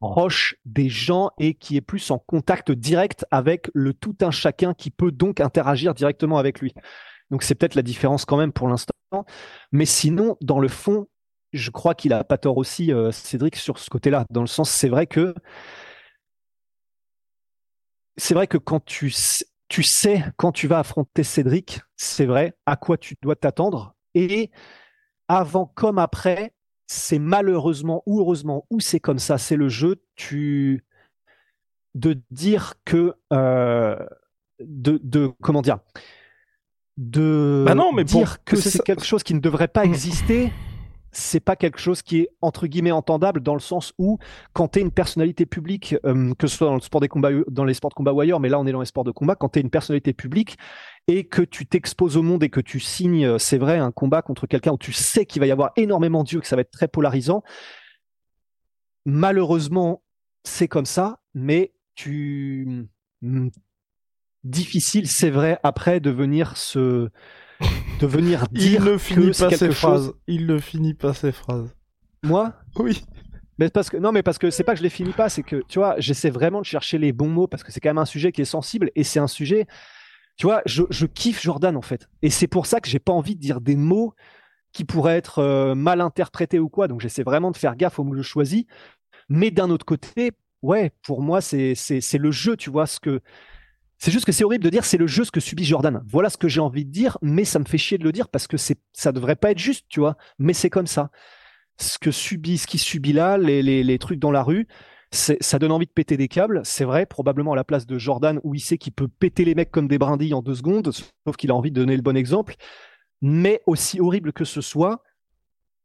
[0.02, 4.74] proche des gens et qui est plus en contact direct avec le tout un chacun
[4.74, 6.74] qui peut donc interagir directement avec lui.
[7.30, 8.94] Donc c'est peut-être la différence quand même pour l'instant.
[9.72, 11.08] Mais sinon, dans le fond,
[11.54, 14.26] je crois qu'il a pas tort aussi, euh, Cédric, sur ce côté-là.
[14.30, 15.34] Dans le sens, c'est vrai que
[18.18, 19.14] c'est vrai que quand tu,
[19.68, 23.96] tu sais quand tu vas affronter Cédric, c'est vrai à quoi tu dois t'attendre.
[24.14, 24.52] Et
[25.28, 26.54] avant comme après,
[26.88, 30.04] c'est malheureusement ou heureusement ou c'est comme ça, c'est le jeu.
[30.16, 30.84] Tu
[31.96, 33.98] de dire que euh,
[34.60, 35.80] de, de comment dire
[36.98, 40.52] de bah non, mais dire que c'est quelque chose qui ne devrait pas exister
[41.12, 44.18] c'est pas quelque chose qui est entre guillemets entendable dans le sens où
[44.54, 47.32] quand tu es une personnalité publique, euh, que ce soit dans le sport des combats,
[47.48, 49.12] dans les sports de combat ou ailleurs, mais là on est dans les sports de
[49.12, 50.58] combat, quand tu es une personnalité publique
[51.08, 54.22] et que tu t'exposes au monde et que tu signes, euh, c'est vrai, un combat
[54.22, 56.72] contre quelqu'un où tu sais qu'il va y avoir énormément d'yeux, que ça va être
[56.72, 57.44] très polarisant.
[59.06, 60.04] Malheureusement,
[60.44, 62.88] c'est comme ça, mais tu
[63.22, 63.50] hmm,
[64.44, 67.10] difficile, c'est vrai, après de venir se
[68.00, 70.14] de venir dire il ne finit pas ses phrases.
[70.28, 71.76] Il ne finit pas ses phrases.
[72.24, 72.54] Moi?
[72.78, 73.04] Oui.
[73.60, 75.44] Mais parce que non, mais parce que c'est pas que je les finis pas, c'est
[75.44, 78.00] que tu vois, j'essaie vraiment de chercher les bons mots parce que c'est quand même
[78.00, 79.68] un sujet qui est sensible et c'est un sujet.
[80.38, 83.14] Tu vois, je, je, kiffe Jordan en fait, et c'est pour ça que j'ai pas
[83.14, 84.16] envie de dire des mots
[84.72, 86.88] qui pourraient être euh, mal interprétés ou quoi.
[86.88, 88.66] Donc j'essaie vraiment de faire gaffe au mot que je choisis.
[89.30, 90.32] Mais d'un autre côté,
[90.64, 93.22] ouais, pour moi c'est c'est le jeu, tu vois, ce que
[94.02, 96.02] c'est juste que c'est horrible de dire c'est le jeu ce que subit Jordan.
[96.08, 98.30] Voilà ce que j'ai envie de dire, mais ça me fait chier de le dire
[98.30, 100.18] parce que c'est ça devrait pas être juste, tu vois.
[100.40, 101.12] Mais c'est comme ça.
[101.78, 104.68] Ce que subit, ce qui subit là, les, les, les trucs dans la rue,
[105.12, 106.62] ça donne envie de péter des câbles.
[106.64, 109.54] C'est vrai, probablement à la place de Jordan où il sait qu'il peut péter les
[109.54, 112.18] mecs comme des brindilles en deux secondes, sauf qu'il a envie de donner le bon
[112.18, 112.56] exemple.
[113.22, 115.04] Mais aussi horrible que ce soit,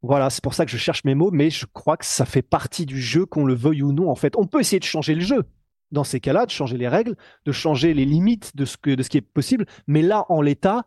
[0.00, 2.40] voilà, c'est pour ça que je cherche mes mots, mais je crois que ça fait
[2.40, 4.09] partie du jeu, qu'on le veuille ou non.
[4.09, 5.44] En fait, on peut essayer de changer le jeu
[5.92, 9.03] dans ces cas-là, de changer les règles, de changer les limites de ce, que, de
[9.03, 9.66] ce qui est possible.
[9.87, 10.87] Mais là, en l'état,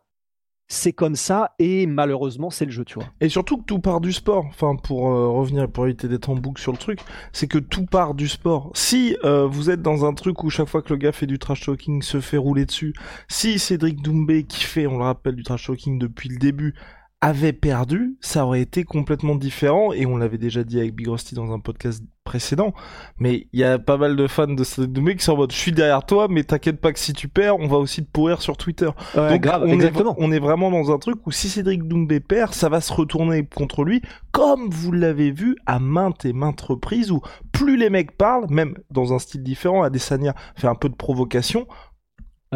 [0.72, 3.08] c'est comme ça et malheureusement c'est le jeu tu vois.
[3.20, 4.46] Et surtout que tout part du sport.
[4.46, 7.00] Enfin pour euh, revenir pour éviter d'être en boucle sur le truc
[7.32, 8.70] c'est que tout part du sport.
[8.74, 11.40] Si euh, vous êtes dans un truc où chaque fois que le gars fait du
[11.40, 12.94] trash talking se fait rouler dessus
[13.26, 16.76] si Cédric Doumbé qui fait on le rappelle du trash talking depuis le début
[17.20, 21.34] avait perdu, ça aurait été complètement différent, et on l'avait déjà dit avec Big Rusty
[21.34, 22.74] dans un podcast précédent,
[23.18, 25.50] mais il y a pas mal de fans de Cédric Doumbé qui sont en mode,
[25.50, 28.08] je suis derrière toi, mais t'inquiète pas que si tu perds, on va aussi te
[28.08, 28.88] pourrir sur Twitter.
[29.16, 30.12] Donc grave, on, exactement.
[30.12, 32.92] Est, on est vraiment dans un truc où si Cédric Doumbé perd, ça va se
[32.92, 37.90] retourner contre lui, comme vous l'avez vu à maintes et maintes reprises, où plus les
[37.90, 41.66] mecs parlent, même dans un style différent, Adesanya fait un peu de provocation,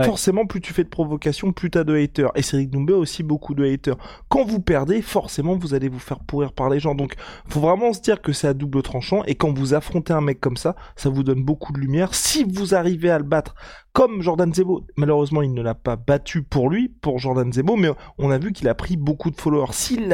[0.03, 2.33] Forcément, plus tu fais de provocation, plus t'as de haters.
[2.35, 3.97] Et Cédric Doumbé aussi beaucoup de haters.
[4.29, 6.97] Quand vous perdez, forcément, vous allez vous faire pourrir par les gens.
[6.97, 7.15] Donc,
[7.47, 9.23] faut vraiment se dire que c'est à double tranchant.
[9.27, 12.13] Et quand vous affrontez un mec comme ça, ça vous donne beaucoup de lumière.
[12.13, 13.55] Si vous arrivez à le battre
[13.95, 14.85] comme Jordan Zebo.
[14.97, 18.53] Malheureusement, il ne l'a pas battu pour lui, pour Jordan Zebo, mais on a vu
[18.53, 19.73] qu'il a pris beaucoup de followers.
[19.73, 20.13] S'il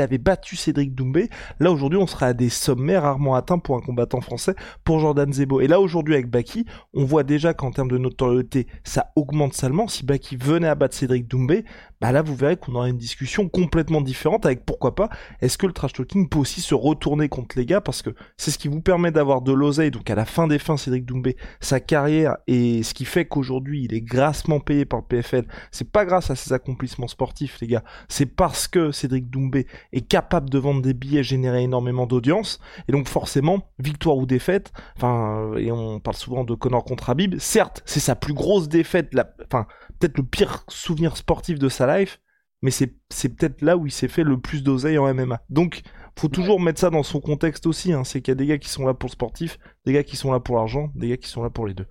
[0.00, 3.80] avait battu Cédric Doumbé, là aujourd'hui, on serait à des sommets rarement atteints pour un
[3.80, 5.60] combattant français, pour Jordan Zebo.
[5.60, 9.88] Et là aujourd'hui, avec Baki, on voit déjà qu'en termes de notoriété, ça augmente salement.
[9.88, 11.64] Si Baki venait à battre Cédric Doumbé,
[12.00, 15.08] bah là vous verrez qu'on aura une discussion complètement différente avec pourquoi pas,
[15.40, 17.80] est-ce que le trash talking peut aussi se retourner contre les gars?
[17.80, 20.60] Parce que c'est ce qui vous permet d'avoir de l'oseille, donc à la fin des
[20.60, 24.84] fins, Cédric Doumbé, sa carrière et ce qui fait fait qu'aujourd'hui il est grassement payé
[24.84, 27.82] par le PFL, c'est pas grâce à ses accomplissements sportifs, les gars.
[28.08, 32.60] C'est parce que Cédric Doumbé est capable de vendre des billets, générer énormément d'audience.
[32.88, 37.38] Et donc, forcément, victoire ou défaite, enfin, et on parle souvent de Connor contre Habib,
[37.38, 39.66] certes, c'est sa plus grosse défaite, la, enfin,
[39.98, 42.20] peut-être le pire souvenir sportif de sa life,
[42.60, 45.40] mais c'est, c'est peut-être là où il s'est fait le plus d'oseille en MMA.
[45.48, 45.80] Donc,
[46.18, 48.04] faut toujours mettre ça dans son contexte aussi, hein.
[48.04, 50.16] c'est qu'il y a des gars qui sont là pour le sportif, des gars qui
[50.16, 51.86] sont là pour l'argent, des gars qui sont là pour les deux.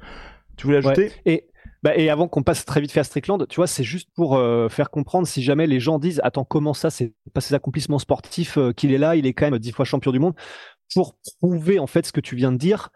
[0.57, 1.11] Tu voulais ajouter?
[1.25, 1.47] Et
[1.85, 4.69] bah, et avant qu'on passe très vite faire Strickland, tu vois, c'est juste pour euh,
[4.69, 8.57] faire comprendre si jamais les gens disent Attends, comment ça, c'est pas ses accomplissements sportifs
[8.57, 10.33] euh, qu'il est là, il est quand même dix fois champion du monde.
[10.95, 12.89] Pour prouver en fait ce que tu viens de dire,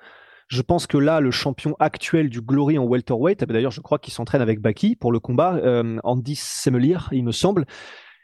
[0.47, 4.11] je pense que là, le champion actuel du Glory en welterweight, d'ailleurs, je crois qu'il
[4.11, 7.67] s'entraîne avec Baki pour le combat, euh, Andy Semelier, il me semble.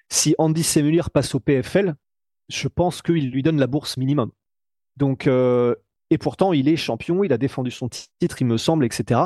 [0.10, 1.93] Si Andy Semelier passe au PFL,
[2.50, 4.32] je pense qu'il lui donne la bourse minimum.
[4.98, 5.28] Donc,
[6.15, 9.19] et pourtant, il est champion, il a défendu son titre, il me semble, etc.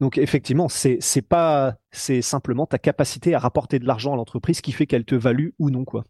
[0.00, 4.60] Donc, effectivement, c'est c'est pas, c'est simplement ta capacité à rapporter de l'argent à l'entreprise
[4.60, 6.04] qui fait qu'elle te value ou non, quoi.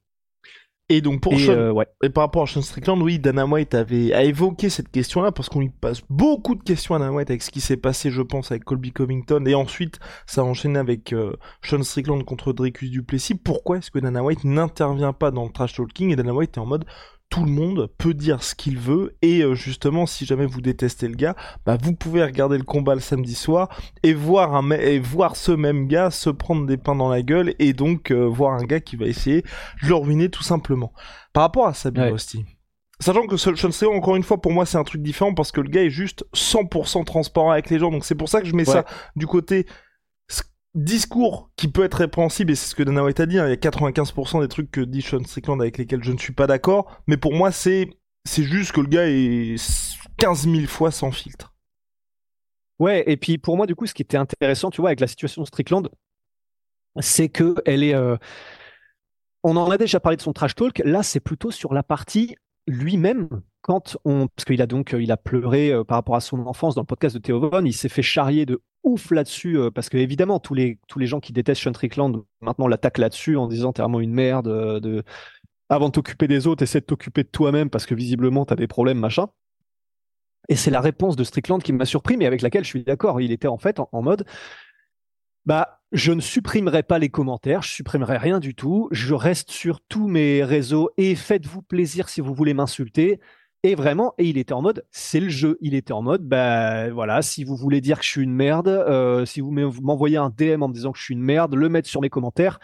[0.88, 4.12] Et donc pour et, euh, et par rapport à Sean Strickland, oui, Dana White avait
[4.12, 7.42] a évoqué cette question-là parce qu'on lui passe beaucoup de questions à Dana White avec
[7.42, 11.12] ce qui s'est passé, je pense, avec Colby Covington et ensuite ça a enchaîné avec
[11.12, 11.32] euh,
[11.64, 13.34] Sean Strickland contre Dricus Duplessis.
[13.34, 16.60] Pourquoi est-ce que Dana White n'intervient pas dans le trash talking et Dana White est
[16.60, 16.84] en mode
[17.28, 21.08] tout le monde peut dire ce qu'il veut et euh, justement si jamais vous détestez
[21.08, 21.34] le gars
[21.64, 23.68] bah vous pouvez regarder le combat le samedi soir
[24.02, 27.54] et voir un et voir ce même gars se prendre des pains dans la gueule
[27.58, 30.92] et donc euh, voir un gars qui va essayer de le ruiner tout simplement
[31.32, 32.10] par rapport à Sabine ouais.
[32.10, 32.44] Rosti
[32.98, 35.60] Sachant que Sean Strickland, encore une fois, pour moi, c'est un truc différent parce que
[35.60, 37.90] le gars est juste 100% transparent avec les gens.
[37.90, 38.72] Donc c'est pour ça que je mets ouais.
[38.72, 38.86] ça
[39.16, 39.66] du côté
[40.76, 43.50] discours qui peut être répréhensible, et c'est ce que Dana White a dit, hein, il
[43.50, 46.46] y a 95% des trucs que dit Sean Strickland avec lesquels je ne suis pas
[46.46, 47.90] d'accord, mais pour moi, c'est,
[48.24, 49.56] c'est juste que le gars est
[50.18, 51.54] 15 000 fois sans filtre.
[52.78, 55.06] Ouais, et puis pour moi, du coup, ce qui était intéressant, tu vois, avec la
[55.06, 55.88] situation de Strickland,
[57.00, 57.94] c'est que elle est.
[57.94, 58.16] Euh...
[59.42, 60.82] On en a déjà parlé de son trash talk.
[60.84, 62.36] Là, c'est plutôt sur la partie
[62.66, 63.28] lui-même
[63.66, 67.16] parce qu'il a donc, a pleuré euh, par rapport à son enfance dans le podcast
[67.16, 70.54] de Theo Von, il s'est fait charrier de ouf là-dessus, euh, parce que évidemment tous
[70.54, 74.48] les gens qui détestent Sean Strickland maintenant l'attaquent là-dessus en disant t'es vraiment une merde.
[74.48, 75.02] Euh, de
[75.68, 78.68] avant de t'occuper des autres, essaie de t'occuper de toi-même parce que visiblement t'as des
[78.68, 79.26] problèmes machin.
[80.48, 83.20] Et c'est la réponse de Strickland qui m'a surpris, mais avec laquelle je suis d'accord.
[83.20, 84.24] Il était en fait en, en mode,
[85.44, 89.80] bah je ne supprimerai pas les commentaires, je supprimerai rien du tout, je reste sur
[89.80, 93.18] tous mes réseaux et faites-vous plaisir si vous voulez m'insulter.
[93.66, 95.58] Et vraiment, et il était en mode, c'est le jeu.
[95.60, 98.68] Il était en mode, bah voilà, si vous voulez dire que je suis une merde,
[98.68, 101.68] euh, si vous m'envoyez un DM en me disant que je suis une merde, le
[101.68, 102.60] mettre sur mes commentaires,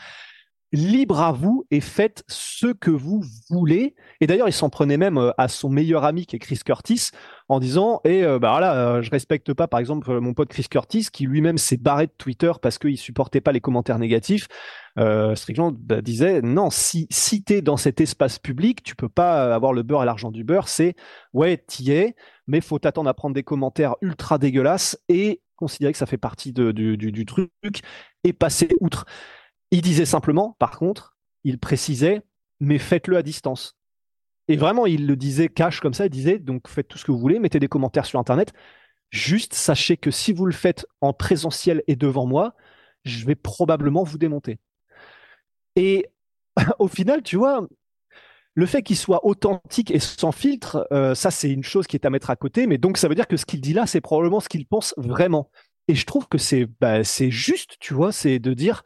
[0.72, 3.94] libre à vous et faites ce que vous voulez.
[4.20, 7.10] Et d'ailleurs, il s'en prenait même euh, à son meilleur ami qui est Chris Curtis
[7.48, 10.66] en disant et euh, bah voilà, euh, je respecte pas par exemple mon pote Chris
[10.70, 14.48] Curtis qui lui-même s'est barré de Twitter parce qu'il supportait pas les commentaires négatifs.
[15.34, 17.08] Strickland bah, disait non, si
[17.46, 20.68] t'es dans cet espace public, tu peux pas avoir le beurre à l'argent du beurre.
[20.68, 20.96] C'est
[21.32, 22.14] ouais, t'y es,
[22.46, 26.52] mais faut t'attendre à prendre des commentaires ultra dégueulasses et considérer que ça fait partie
[26.52, 27.50] du, du truc
[28.24, 29.06] et passer outre.
[29.72, 32.22] Il disait simplement, par contre, il précisait,
[32.60, 33.76] mais faites-le à distance.
[34.46, 37.10] Et vraiment, il le disait cash comme ça, il disait, donc faites tout ce que
[37.10, 38.52] vous voulez, mettez des commentaires sur Internet.
[39.10, 42.54] Juste sachez que si vous le faites en présentiel et devant moi,
[43.04, 44.58] je vais probablement vous démonter.
[45.74, 46.06] Et
[46.78, 47.66] au final, tu vois,
[48.54, 52.04] le fait qu'il soit authentique et sans filtre, euh, ça c'est une chose qui est
[52.04, 54.02] à mettre à côté, mais donc ça veut dire que ce qu'il dit là, c'est
[54.02, 55.50] probablement ce qu'il pense vraiment.
[55.88, 58.82] Et je trouve que c'est bah, c'est juste, tu vois, c'est de dire,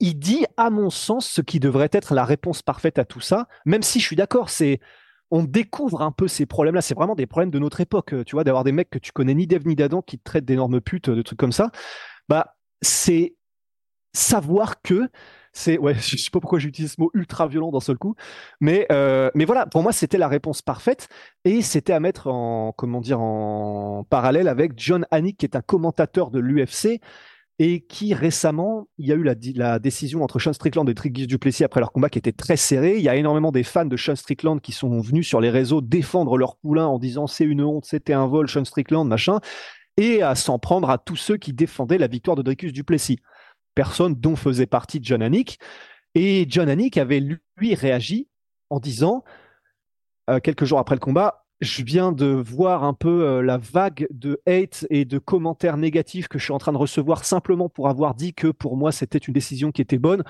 [0.00, 3.46] il dit, à mon sens, ce qui devrait être la réponse parfaite à tout ça,
[3.64, 4.80] même si je suis d'accord, c'est
[5.30, 6.82] on découvre un peu ces problèmes-là.
[6.82, 9.34] C'est vraiment des problèmes de notre époque, tu vois, d'avoir des mecs que tu connais
[9.34, 11.70] ni d'Eve ni d'Adam qui te traitent d'énormes putes, de trucs comme ça.
[12.28, 13.34] Bah, c'est
[14.12, 15.08] savoir que
[15.52, 18.14] c'est ouais, je sais pas pourquoi j'utilise ce mot ultra violent d'un seul coup,
[18.60, 21.08] mais euh, mais voilà, pour moi c'était la réponse parfaite
[21.44, 25.62] et c'était à mettre en comment dire en parallèle avec John Hannick qui est un
[25.62, 27.00] commentateur de l'UFC
[27.58, 31.64] et qui récemment, il y a eu la, décision entre Sean Strickland et Dricus Duplessis
[31.64, 32.96] après leur combat qui était très serré.
[32.96, 35.80] Il y a énormément des fans de Sean Strickland qui sont venus sur les réseaux
[35.80, 39.40] défendre leur poulain en disant c'est une honte, c'était un vol, Sean Strickland, machin,
[39.96, 43.20] et à s'en prendre à tous ceux qui défendaient la victoire de Dricus Duplessis.
[43.74, 45.58] Personne dont faisait partie John Hannick.
[46.14, 48.28] Et John Hannick avait lui réagi
[48.68, 49.24] en disant,
[50.28, 54.06] euh, quelques jours après le combat, je viens de voir un peu euh, la vague
[54.10, 57.88] de hate et de commentaires négatifs que je suis en train de recevoir simplement pour
[57.88, 60.22] avoir dit que pour moi c'était une décision qui était bonne.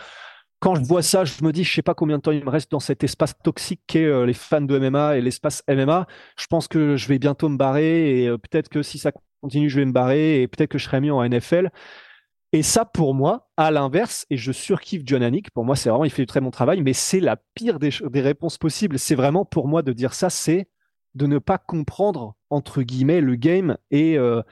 [0.60, 2.50] Quand je vois ça, je me dis, je sais pas combien de temps il me
[2.50, 6.06] reste dans cet espace toxique qu'est euh, les fans de MMA et l'espace MMA.
[6.38, 9.12] Je pense que je vais bientôt me barrer et euh, peut-être que si ça
[9.42, 11.70] continue, je vais me barrer et peut-être que je serai mieux en NFL.
[12.52, 16.04] Et ça, pour moi, à l'inverse, et je surkiffe John Anik, pour moi, c'est vraiment,
[16.04, 18.98] il fait du très bon travail, mais c'est la pire des, réponses possibles.
[18.98, 20.68] C'est vraiment, pour moi, de dire ça, c'est
[21.16, 24.42] de ne pas comprendre, entre guillemets, le game et, euh,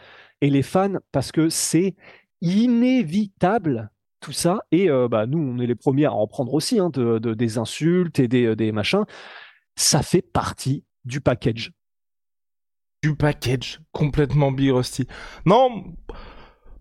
[0.41, 1.95] et les fans, parce que c'est
[2.41, 4.61] inévitable tout ça.
[4.73, 7.59] Et euh, bah, nous, on est les premiers à en prendre aussi, hein, de, des
[7.59, 9.05] insultes et des, des machins.
[9.77, 11.73] Ça fait partie du package.
[13.03, 15.07] Du package, complètement Big Rusty.
[15.45, 15.85] Non,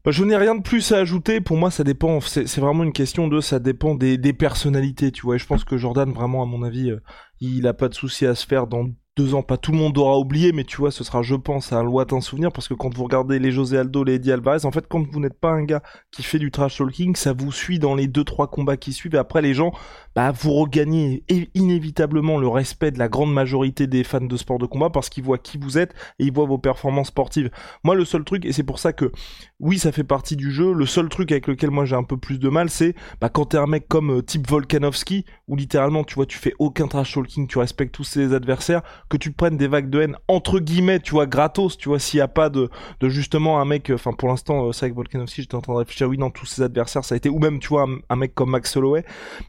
[0.06, 1.41] bah, je n'ai rien de plus à ajouter.
[1.41, 2.22] Pour moi, ça dépend.
[2.22, 5.36] C'est vraiment une question de, ça dépend des, des personnalités, tu vois.
[5.36, 7.02] Je pense que Jordan, vraiment, à mon avis, euh,
[7.41, 9.95] il a pas de souci à se faire dans deux ans, pas tout le monde
[9.99, 12.91] aura oublié, mais tu vois, ce sera, je pense, un lointain souvenir, parce que quand
[12.95, 15.63] vous regardez les José Aldo, les Eddie Alvarez, en fait, quand vous n'êtes pas un
[15.63, 18.91] gars qui fait du trash talking, ça vous suit dans les deux, trois combats qui
[18.91, 19.71] suivent, et après, les gens,
[20.15, 21.23] bah, vous regagnez
[21.54, 25.23] inévitablement le respect de la grande majorité des fans de sport de combat, parce qu'ils
[25.23, 27.52] voient qui vous êtes, et ils voient vos performances sportives.
[27.84, 29.12] Moi, le seul truc, et c'est pour ça que,
[29.60, 32.17] oui, ça fait partie du jeu, le seul truc avec lequel moi j'ai un peu
[32.17, 36.04] plus de mal, c'est, bah, quand t'es un mec comme euh, type Volkanovski, où littéralement,
[36.04, 39.58] tu vois, tu fais aucun trash talking, tu respectes tous ses adversaires, que tu prennes
[39.58, 42.50] des vagues de haine entre guillemets, tu vois, gratos, tu vois, s'il y a pas
[42.50, 45.74] de, de justement un mec, enfin pour l'instant, euh, c'est avec Volkanovski, j'étais en train
[45.74, 48.16] de réfléchir, oui, dans tous ses adversaires, ça a été, ou même, tu vois, un,
[48.16, 49.06] mec comme Max Holloway,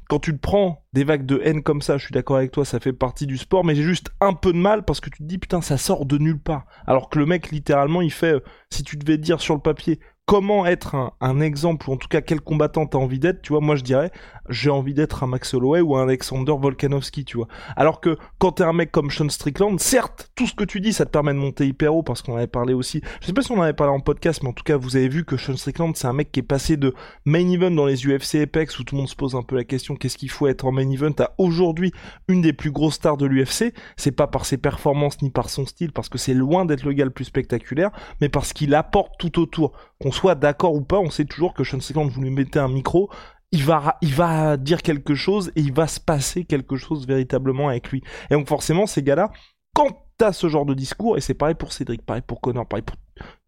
[0.08, 2.80] quand tu prends des vagues de haine comme ça, je suis d'accord avec toi, ça
[2.80, 5.24] fait partie du sport, mais j'ai juste un peu de mal parce que tu te
[5.24, 6.66] dis, putain, ça sort de nulle part.
[6.86, 8.40] Alors que le mec, littéralement, il fait, euh,
[8.70, 12.22] si tu devais dire sur le papier, comment être un, exemple, ou en tout cas
[12.22, 14.10] quel combattant t'as envie d'être, tu vois, moi je dirais,
[14.48, 17.48] j'ai envie d'être un Max Holloway ou un Alexander Volkanovski, tu vois.
[17.76, 20.92] Alors que quand t'es un mec comme Sean Strickland, certes, tout ce que tu dis,
[20.94, 23.42] ça te permet de monter hyper haut, parce qu'on avait parlé aussi, je sais pas
[23.42, 25.36] si on en avait parlé en podcast, mais en tout cas, vous avez vu que
[25.36, 26.94] Sean Strickland, c'est un mec qui est passé de
[27.26, 29.64] main event dans les UFC Apex, où tout le monde se pose un peu la
[29.64, 31.92] question, qu'est-ce qu'il faut être en main event, à aujourd'hui
[32.28, 35.66] une des plus grosses stars de l'UFC, c'est pas par ses performances ni par son
[35.66, 37.90] style, parce que c'est loin d'être le gars le plus spectaculaire,
[38.22, 39.72] mais parce qu'il apporte tout autour
[40.14, 43.10] soit d'accord ou pas, on sait toujours que Sean Strickland, vous lui mettez un micro,
[43.52, 47.68] il va, il va dire quelque chose et il va se passer quelque chose véritablement
[47.68, 48.02] avec lui.
[48.30, 49.30] Et donc forcément, ces gars-là,
[49.74, 52.82] quand t'as ce genre de discours, et c'est pareil pour Cédric, pareil pour Connor, pareil
[52.82, 52.96] pour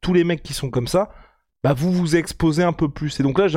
[0.00, 1.10] tous les mecs qui sont comme ça,
[1.64, 3.18] bah vous vous exposez un peu plus.
[3.18, 3.48] Et donc là,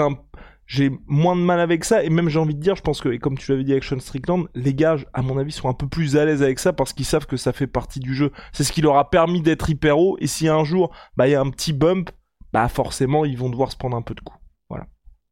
[0.69, 3.15] j'ai moins de mal avec ça et même j'ai envie de dire je pense que
[3.17, 5.87] comme tu l'avais dit avec Sean Strickland les gars à mon avis sont un peu
[5.87, 8.63] plus à l'aise avec ça parce qu'ils savent que ça fait partie du jeu c'est
[8.63, 11.35] ce qui leur a permis d'être hyper haut et si un jour bah il y
[11.35, 12.11] a un petit bump
[12.53, 14.39] bah forcément ils vont devoir se prendre un peu de coups.
[14.69, 14.87] Voilà.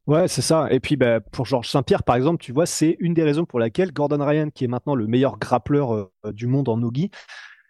[0.08, 0.68] Ouais, c'est ça.
[0.72, 3.60] Et puis bah, pour Georges Saint-Pierre, par exemple, tu vois, c'est une des raisons pour
[3.60, 7.12] laquelle Gordon Ryan, qui est maintenant le meilleur grappleur euh, du monde en nogi,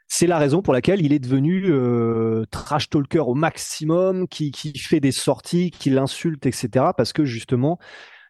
[0.08, 4.78] c'est la raison pour laquelle il est devenu euh, trash talker au maximum, qui, qui
[4.78, 6.86] fait des sorties, qui l'insulte, etc.
[6.96, 7.78] Parce que justement,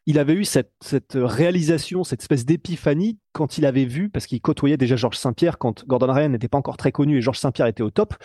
[0.08, 4.42] il avait eu cette, cette réalisation, cette espèce d'épiphanie quand il avait vu, parce qu'il
[4.42, 7.68] côtoyait déjà Georges Saint-Pierre quand Gordon Ryan n'était pas encore très connu et Georges Saint-Pierre
[7.68, 8.16] était au top.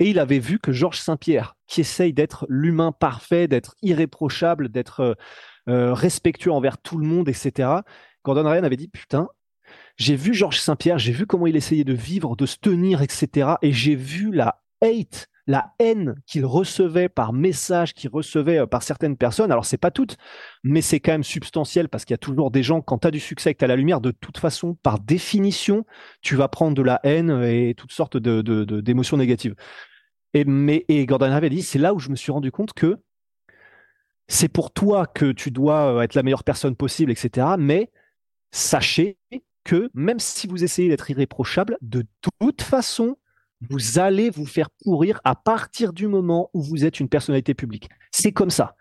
[0.00, 5.00] Et il avait vu que Georges Saint-Pierre, qui essaye d'être l'humain parfait, d'être irréprochable, d'être
[5.00, 5.14] euh,
[5.68, 7.68] euh, respectueux envers tout le monde, etc.,
[8.24, 9.28] Gordon Ryan avait dit Putain,
[9.96, 13.52] j'ai vu Georges Saint-Pierre, j'ai vu comment il essayait de vivre, de se tenir, etc.,
[13.60, 18.82] et j'ai vu la hate, la haine qu'il recevait par message, qu'il recevait euh, par
[18.82, 19.52] certaines personnes.
[19.52, 20.16] Alors, c'est pas toutes,
[20.62, 23.10] mais c'est quand même substantiel parce qu'il y a toujours des gens, quand tu as
[23.10, 25.84] du succès que tu as la lumière, de toute façon, par définition,
[26.22, 29.54] tu vas prendre de la haine et toutes sortes d'émotions de, négatives.
[30.34, 32.96] Et, mais, et Gordon avait dit, c'est là où je me suis rendu compte que
[34.28, 37.48] c'est pour toi que tu dois euh, être la meilleure personne possible, etc.
[37.58, 37.90] Mais
[38.52, 39.18] sachez
[39.64, 43.16] que même si vous essayez d'être irréprochable, de toute façon,
[43.68, 47.88] vous allez vous faire pourrir à partir du moment où vous êtes une personnalité publique.
[48.10, 48.76] C'est comme ça.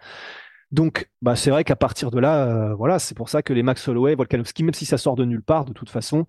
[0.72, 3.64] Donc, bah, c'est vrai qu'à partir de là, euh, voilà, c'est pour ça que les
[3.64, 6.28] Max Holloway, Volkanovski, même si ça sort de nulle part, de toute façon,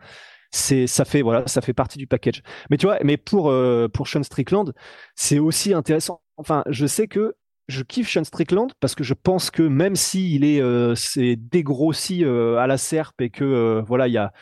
[0.51, 2.43] c'est ça fait voilà ça fait partie du package.
[2.71, 4.73] Mais tu vois mais pour euh, pour Sean Strickland
[5.15, 6.23] c'est aussi intéressant.
[6.37, 7.35] Enfin je sais que
[7.69, 12.25] je kiffe Sean Strickland parce que je pense que même si il est euh, dégrossi
[12.25, 14.33] euh, à la serpe et que voilà il y a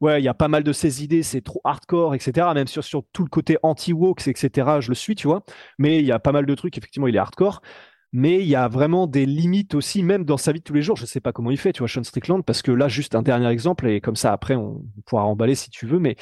[0.00, 2.84] ouais il y a pas mal de ses idées c'est trop hardcore etc même sur
[2.84, 5.42] sur tout le côté anti woke etc je le suis tu vois.
[5.78, 7.62] Mais il y a pas mal de trucs effectivement il est hardcore
[8.12, 10.82] mais il y a vraiment des limites aussi, même dans sa vie de tous les
[10.82, 10.96] jours.
[10.96, 13.14] Je ne sais pas comment il fait, tu vois, Sean Strickland, parce que là, juste
[13.14, 16.16] un dernier exemple, et comme ça, après, on pourra emballer si tu veux, mais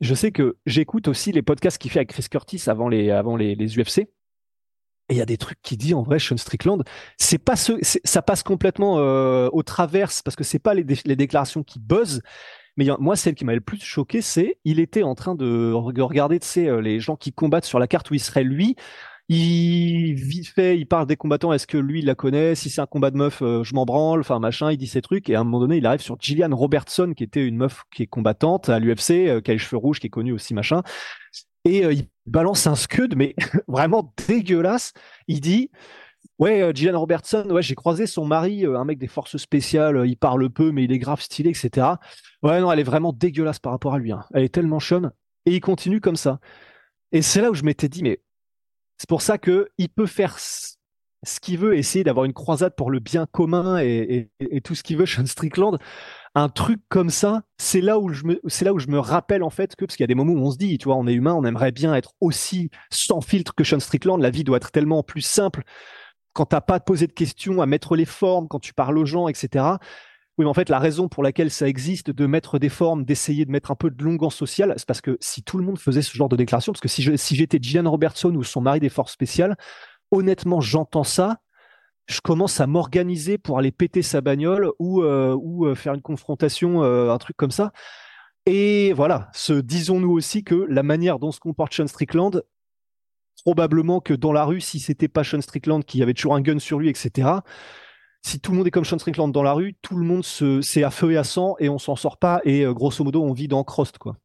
[0.00, 3.36] je sais que j'écoute aussi les podcasts qu'il fait avec Chris Curtis avant les, avant
[3.36, 4.00] les, les UFC.
[5.08, 6.82] Et il y a des trucs qu'il dit en vrai, Sean Strickland,
[7.18, 11.62] c'est pas ça passe complètement euh, au traverse parce que c'est pas les, les, déclarations
[11.62, 12.22] qui buzzent.
[12.76, 16.40] Mais moi, celle qui m'a le plus choqué, c'est il était en train de regarder,
[16.40, 18.76] tu sais, euh, les gens qui combattent sur la carte où il serait lui
[19.28, 22.54] il vite fait, il parle des combattants, est-ce que lui il la connaît?
[22.54, 25.00] Si c'est un combat de meuf, euh, je m'en branle, enfin machin, il dit ces
[25.00, 27.84] trucs, et à un moment donné, il arrive sur Gillian Robertson, qui était une meuf
[27.94, 30.52] qui est combattante à l'UFC, euh, qui a les cheveux rouges, qui est connue aussi,
[30.52, 30.82] machin.
[31.64, 33.34] Et euh, il balance un scud, mais
[33.68, 34.92] vraiment dégueulasse.
[35.26, 35.70] Il dit
[36.38, 40.50] Ouais, Gillian Robertson, ouais, j'ai croisé son mari, un mec des forces spéciales, il parle
[40.50, 41.86] peu, mais il est grave stylé, etc.
[42.42, 44.10] Ouais, non, elle est vraiment dégueulasse par rapport à lui.
[44.12, 44.24] Hein.
[44.34, 45.12] Elle est tellement chonne.
[45.46, 46.40] Et il continue comme ça.
[47.12, 48.20] Et c'est là où je m'étais dit, mais
[48.98, 53.00] c'est pour ça qu'il peut faire ce qu'il veut, essayer d'avoir une croisade pour le
[53.00, 54.30] bien commun et,
[54.62, 55.78] tout ce qu'il veut, Sean Strickland.
[56.34, 59.42] Un truc comme ça, c'est là où je me, c'est là où je me rappelle
[59.42, 60.96] en fait que parce qu'il y a des moments où on se dit, tu vois,
[60.96, 64.20] on est humain, on aimerait bien être aussi sans filtre que Sean Strickland.
[64.20, 65.62] La vie doit être tellement plus simple
[66.32, 69.06] quand t'as pas à poser de questions, à mettre les formes, quand tu parles aux
[69.06, 69.64] gens, etc.
[70.36, 73.44] Oui, mais en fait, la raison pour laquelle ça existe de mettre des formes, d'essayer
[73.44, 76.02] de mettre un peu de longueur sociale, c'est parce que si tout le monde faisait
[76.02, 78.88] ce genre de déclaration, parce que si, si j'étais Gillian Robertson ou son mari des
[78.88, 79.56] forces spéciales,
[80.10, 81.38] honnêtement, j'entends ça,
[82.06, 86.82] je commence à m'organiser pour aller péter sa bagnole ou, euh, euh, faire une confrontation,
[86.82, 87.72] euh, un truc comme ça.
[88.46, 92.42] Et voilà, disons-nous aussi que la manière dont se comporte Sean Strickland,
[93.44, 96.58] probablement que dans la rue, si c'était pas Sean Strickland qui avait toujours un gun
[96.58, 97.28] sur lui, etc.,
[98.24, 100.60] si tout le monde est comme Sean Strickland dans la rue, tout le monde se,
[100.62, 103.32] c'est à feu et à sang et on s'en sort pas et grosso modo on
[103.32, 104.16] vit dans Crost quoi.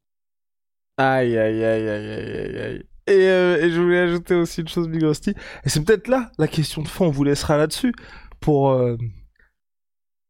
[0.96, 2.84] Aïe aïe aïe aïe aïe aïe.
[3.08, 5.30] Euh, et, je voulais ajouter aussi une chose, Big Rusty.
[5.64, 7.06] Et c'est peut-être là la question de fond.
[7.06, 7.92] On vous laissera là-dessus
[8.40, 8.96] pour euh,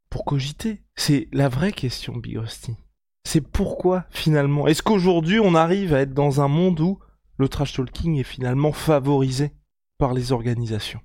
[0.08, 0.82] pour cogiter.
[0.94, 2.76] C'est la vraie question, Big Rusty.
[3.24, 4.66] C'est pourquoi finalement.
[4.66, 6.98] Est-ce qu'aujourd'hui on arrive à être dans un monde où
[7.36, 9.52] le trash talking est finalement favorisé
[9.98, 11.00] par les organisations?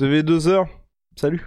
[0.00, 0.66] Vous avez deux heures.
[1.14, 1.46] Salut.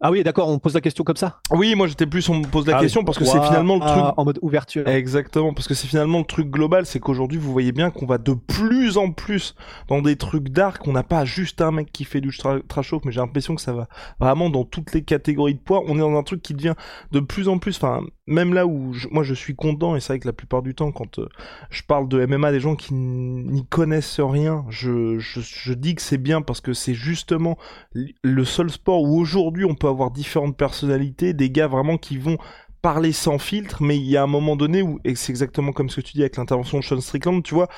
[0.00, 2.46] Ah oui, d'accord, on pose la question comme ça Oui, moi j'étais plus, on me
[2.46, 3.92] pose la ah question parce que c'est finalement le truc.
[3.94, 4.88] Ah, en mode ouverture.
[4.88, 8.16] Exactement, parce que c'est finalement le truc global, c'est qu'aujourd'hui vous voyez bien qu'on va
[8.16, 9.54] de plus en plus
[9.88, 13.12] dans des trucs dark, on n'a pas juste un mec qui fait du trash mais
[13.12, 13.88] j'ai l'impression que ça va
[14.20, 15.82] vraiment dans toutes les catégories de poids.
[15.86, 16.74] On est dans un truc qui devient
[17.12, 20.20] de plus en plus, enfin, même là où moi je suis content, et c'est vrai
[20.20, 21.28] que la plupart du temps, quand euh,
[21.70, 26.40] je parle de MMA, des gens qui n'y connaissent rien, je, dis que c'est bien
[26.42, 27.58] parce que c'est justement
[27.92, 32.38] le seul sport où aujourd'hui on peut avoir différentes personnalités, des gars vraiment qui vont
[32.80, 35.88] parler sans filtre, mais il y a un moment donné où, et c'est exactement comme
[35.88, 37.68] ce que tu dis avec l'intervention de Sean Strickland, tu vois,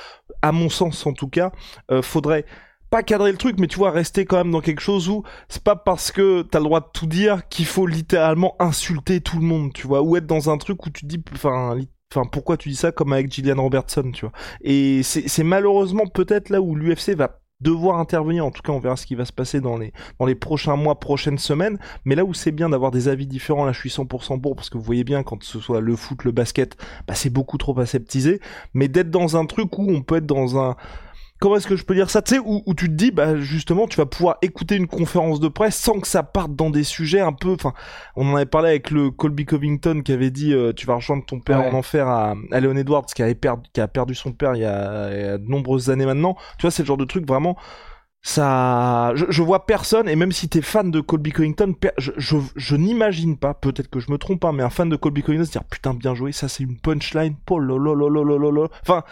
[0.43, 1.53] à mon sens en tout cas,
[1.93, 2.45] euh, faudrait
[2.91, 5.63] pas cadrer le truc, mais tu vois, rester quand même dans quelque chose où c'est
[5.63, 9.45] pas parce que t'as le droit de tout dire qu'il faut littéralement insulter tout le
[9.45, 11.77] monde, tu vois, ou être dans un truc où tu dis, enfin,
[12.33, 14.33] pourquoi tu dis ça comme avec Gillian Robertson, tu vois.
[14.63, 18.45] Et c'est malheureusement peut-être là où l'UFC va devoir intervenir.
[18.45, 20.77] En tout cas, on verra ce qui va se passer dans les, dans les prochains
[20.77, 21.79] mois, prochaines semaines.
[22.05, 24.71] Mais là où c'est bien d'avoir des avis différents, là je suis 100% pour, parce
[24.71, 26.77] que vous voyez bien, quand ce soit le foot, le basket,
[27.07, 28.41] bah, c'est beaucoup trop aseptisé.
[28.75, 30.77] Mais d'être dans un truc où on peut être dans un,
[31.39, 33.37] comment est-ce que je peux dire ça Tu sais, où, où, tu te dis, bah
[33.37, 36.85] justement, tu vas pouvoir écouter une conférence de presse sans que ça parte dans des
[36.85, 37.53] sujets un peu.
[37.53, 37.73] Enfin,
[38.17, 41.25] on en avait parlé avec le Colby Covington qui avait dit, euh, tu vas rejoindre
[41.25, 44.33] ton père en enfer à, à Leon Edwards, qui avait perdu, qui a perdu son
[44.33, 46.37] père il y a, il y a de nombreuses années maintenant.
[46.59, 47.57] Tu vois, c'est le genre de truc vraiment
[48.27, 52.37] ça je, je, vois personne et même si t'es fan de Colby Covington je, je,
[52.57, 55.45] je n'imagine pas peut-être que je me trompe pas mais un fan de Colby Covington
[55.45, 57.61] se dire putain bien joué ça c'est une punchline oh
[58.83, 59.05] enfin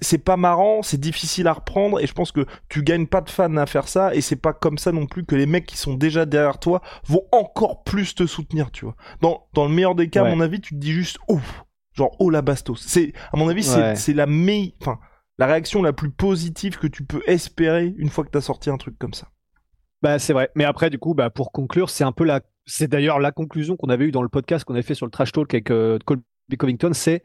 [0.00, 3.30] c'est pas marrant c'est difficile à reprendre et je pense que tu gagnes pas de
[3.30, 5.76] fans à faire ça et c'est pas comme ça non plus que les mecs qui
[5.76, 8.94] sont déjà derrière toi vont encore plus te soutenir tu vois.
[9.22, 11.40] Dans dans le meilleur des cas à mon avis tu te dis juste oh
[11.94, 12.80] genre oh la bastos.
[12.86, 15.00] C'est à mon avis c'est c'est la meilleure enfin
[15.42, 18.70] la réaction la plus positive que tu peux espérer une fois que tu as sorti
[18.70, 19.26] un truc comme ça.
[20.00, 20.50] Bah, c'est vrai.
[20.54, 23.76] Mais après, du coup, bah, pour conclure, c'est un peu la, c'est d'ailleurs la conclusion
[23.76, 25.98] qu'on avait eue dans le podcast qu'on avait fait sur le trash talk avec euh,
[26.04, 26.22] Colby
[26.56, 27.24] Covington, c'est,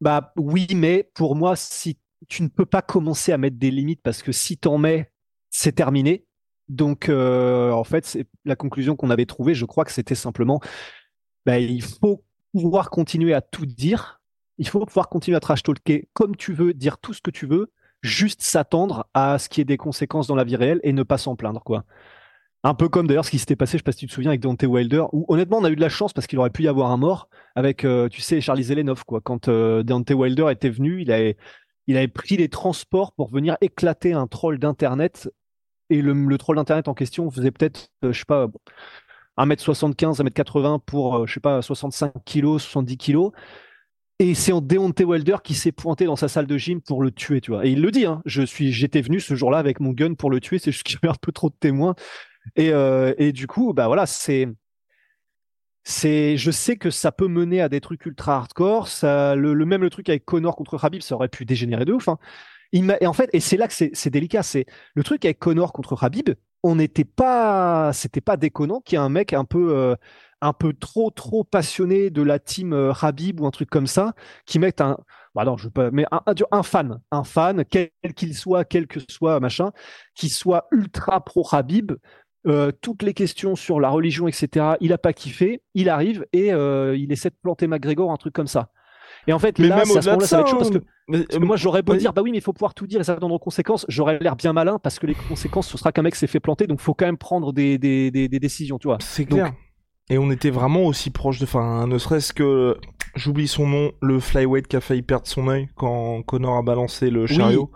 [0.00, 1.96] bah, oui, mais pour moi, si
[2.26, 5.12] tu ne peux pas commencer à mettre des limites parce que si t'en mets,
[5.48, 6.26] c'est terminé.
[6.68, 9.54] Donc, euh, en fait, c'est la conclusion qu'on avait trouvée.
[9.54, 10.58] Je crois que c'était simplement,
[11.44, 14.20] bah, il faut pouvoir continuer à tout dire,
[14.58, 17.46] il faut pouvoir continuer à trash talker comme tu veux, dire tout ce que tu
[17.46, 17.70] veux,
[18.02, 21.18] juste s'attendre à ce qui ait des conséquences dans la vie réelle et ne pas
[21.18, 21.84] s'en plaindre, quoi.
[22.64, 24.30] Un peu comme d'ailleurs ce qui s'était passé, je sais pas si tu te souviens,
[24.30, 26.64] avec Dante Wilder, où honnêtement on a eu de la chance parce qu'il aurait pu
[26.64, 29.20] y avoir un mort avec, euh, tu sais, Charlie Zelenov, quoi.
[29.20, 31.36] Quand euh, Dante Wilder était venu, il avait,
[31.86, 35.30] il avait pris les transports pour venir éclater un troll d'internet
[35.90, 38.48] et le, troll d'internet en question faisait peut-être, euh, je sais pas,
[39.38, 43.32] 1m75, 1m80 pour, je sais pas, 65 kilos, 70 kilos.
[44.18, 47.10] Et c'est en Deontay Wilder qui s'est pointé dans sa salle de gym pour le
[47.10, 47.66] tuer, tu vois.
[47.66, 50.30] Et il le dit, hein, je suis, j'étais venu ce jour-là avec mon gun pour
[50.30, 51.94] le tuer, c'est juste qu'il y avait un peu trop de témoins.
[52.56, 54.48] Et, euh, et du coup, bah voilà, c'est,
[55.84, 58.88] c'est, je sais que ça peut mener à des trucs ultra hardcore.
[58.88, 62.08] Ça, le, même le truc avec Connor contre Khabib, ça aurait pu dégénérer de ouf.
[62.08, 62.18] Hein.
[62.72, 65.72] Il et en fait, et c'est là que c'est délicat, c'est le truc avec Connor
[65.72, 66.30] contre Khabib.
[66.62, 69.94] On n'était pas, c'était pas déconnant qu'il y ait un mec un peu euh,
[70.46, 74.14] un peu trop trop passionné de la team euh, Habib ou un truc comme ça,
[74.46, 74.98] qui mettent un
[75.34, 78.86] bah non, je veux pas, mais un, un, fan, un fan, quel qu'il soit, quel
[78.86, 79.70] que soit machin,
[80.14, 81.92] qui soit ultra pro Habib,
[82.46, 84.76] euh, toutes les questions sur la religion, etc.
[84.80, 88.32] Il a pas kiffé, il arrive et euh, il essaie de planter McGregor, un truc
[88.32, 88.70] comme ça.
[89.26, 91.82] Et en fait, là, à ce moment-là, ça va être chaud parce que, moi, j'aurais
[91.82, 93.84] beau dire, bah oui, mais il faut pouvoir tout dire et ça va donner conséquences.
[93.88, 96.66] J'aurais l'air bien malin parce que les conséquences, ce sera qu'un mec s'est fait planter,
[96.66, 98.98] donc faut quand même prendre des, des, des, décisions, tu vois.
[99.00, 99.52] C'est clair.
[100.08, 102.76] Et on était vraiment aussi proche de, enfin, ne serait-ce que,
[103.16, 107.10] j'oublie son nom, le flyweight qui a failli perdre son œil quand Connor a balancé
[107.10, 107.70] le chariot.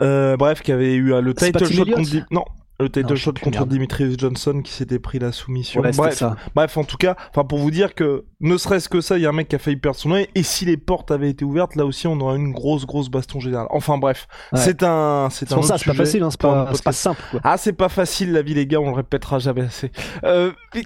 [0.00, 2.10] Euh, bref, qui avait eu le title shot contre...
[2.30, 2.44] Non,
[2.80, 5.80] le title shot contre Dimitrius Johnson qui s'était pris la soumission.
[5.80, 6.22] bref,
[6.54, 9.26] bref, en tout cas, enfin pour vous dire que ne serait-ce que ça, il y
[9.26, 11.44] a un mec qui a failli perdre son œil et si les portes avaient été
[11.44, 13.68] ouvertes, là aussi on aurait une grosse grosse baston générale.
[13.70, 17.22] Enfin bref, c'est un c'est un ça, c'est pas facile, hein, c'est pas, pas, simple.
[17.30, 17.40] Quoi.
[17.44, 19.90] Ah, c'est pas facile la vie les gars, on le répétera jamais assez.
[20.24, 20.52] Euh...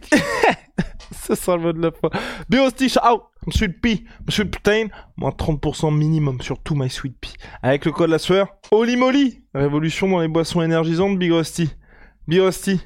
[1.26, 2.10] Ce sera le mot de la fin.
[4.28, 7.34] Sweet Protein, moins 30% minimum sur tout My Sweet Pea.
[7.62, 11.70] Avec le code la sueur, Holy Moly, révolution dans les boissons énergisantes, Big Rusty.
[12.28, 12.80] Birosti,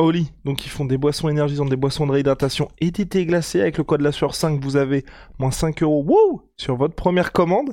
[0.00, 3.60] Oli, donc ils font des boissons énergisantes, des boissons de réhydratation et des thés glacés.
[3.60, 5.04] Avec le code la sueur 5, vous avez
[5.38, 7.70] moins 5 euros sur votre première commande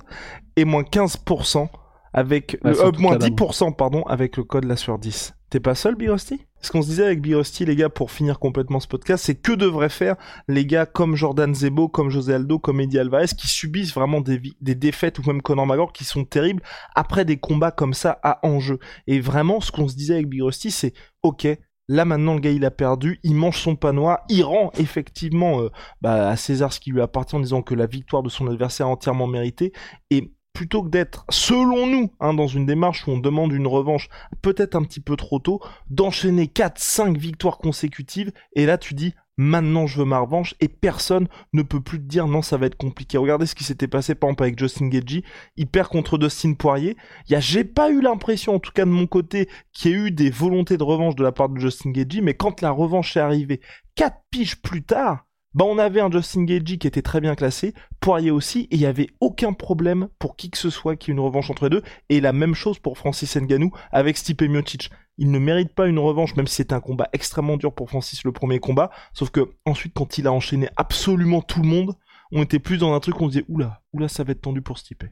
[0.55, 1.69] et moins 15%
[2.13, 5.33] avec le, euh, moins 10% pardon avec le code la sueur 10.
[5.49, 8.79] T'es pas seul, Birosti Ce qu'on se disait avec Birosti, les gars, pour finir complètement
[8.79, 10.15] ce podcast, c'est que devraient faire
[10.47, 14.41] les gars comme Jordan Zebo, comme José Aldo, comme Eddie Alvarez, qui subissent vraiment des,
[14.61, 16.61] défaites, ou même Conor McGregor, qui sont terribles
[16.95, 18.79] après des combats comme ça à enjeu.
[19.07, 20.93] Et vraiment, ce qu'on se disait avec Birosti, c'est
[21.23, 21.47] ok,
[21.91, 25.71] Là maintenant le gars il a perdu, il mange son panois, il rend effectivement euh,
[26.01, 28.85] bah, à César ce qui lui appartient en disant que la victoire de son adversaire
[28.85, 29.73] est entièrement méritée.
[30.11, 34.09] Et plutôt que d'être, selon nous, hein, dans une démarche où on demande une revanche
[34.41, 39.87] peut-être un petit peu trop tôt, d'enchaîner 4-5 victoires consécutives, et là tu dis, maintenant
[39.87, 42.75] je veux ma revanche, et personne ne peut plus te dire non, ça va être
[42.75, 43.17] compliqué.
[43.17, 45.23] Regardez ce qui s'était passé par exemple avec Justin Gagey,
[45.55, 46.97] il perd contre Dustin Poirier.
[47.27, 50.29] J'ai pas eu l'impression, en tout cas de mon côté, qu'il y ait eu des
[50.29, 53.61] volontés de revanche de la part de Justin Gagey, mais quand la revanche est arrivée,
[53.95, 57.73] 4 piges plus tard, bah on avait un Justin Gagey qui était très bien classé,
[57.99, 61.13] Poirier aussi, et il n'y avait aucun problème pour qui que ce soit qui ait
[61.13, 64.91] une revanche entre les deux, et la même chose pour Francis Ngannou avec Stipe Miocic.
[65.17, 68.23] Il ne mérite pas une revanche, même si c'était un combat extrêmement dur pour Francis
[68.23, 71.95] le premier combat, sauf que ensuite quand il a enchaîné absolument tout le monde,
[72.31, 74.61] on était plus dans un truc où on disait oula, oula ça va être tendu
[74.61, 75.03] pour Stipe.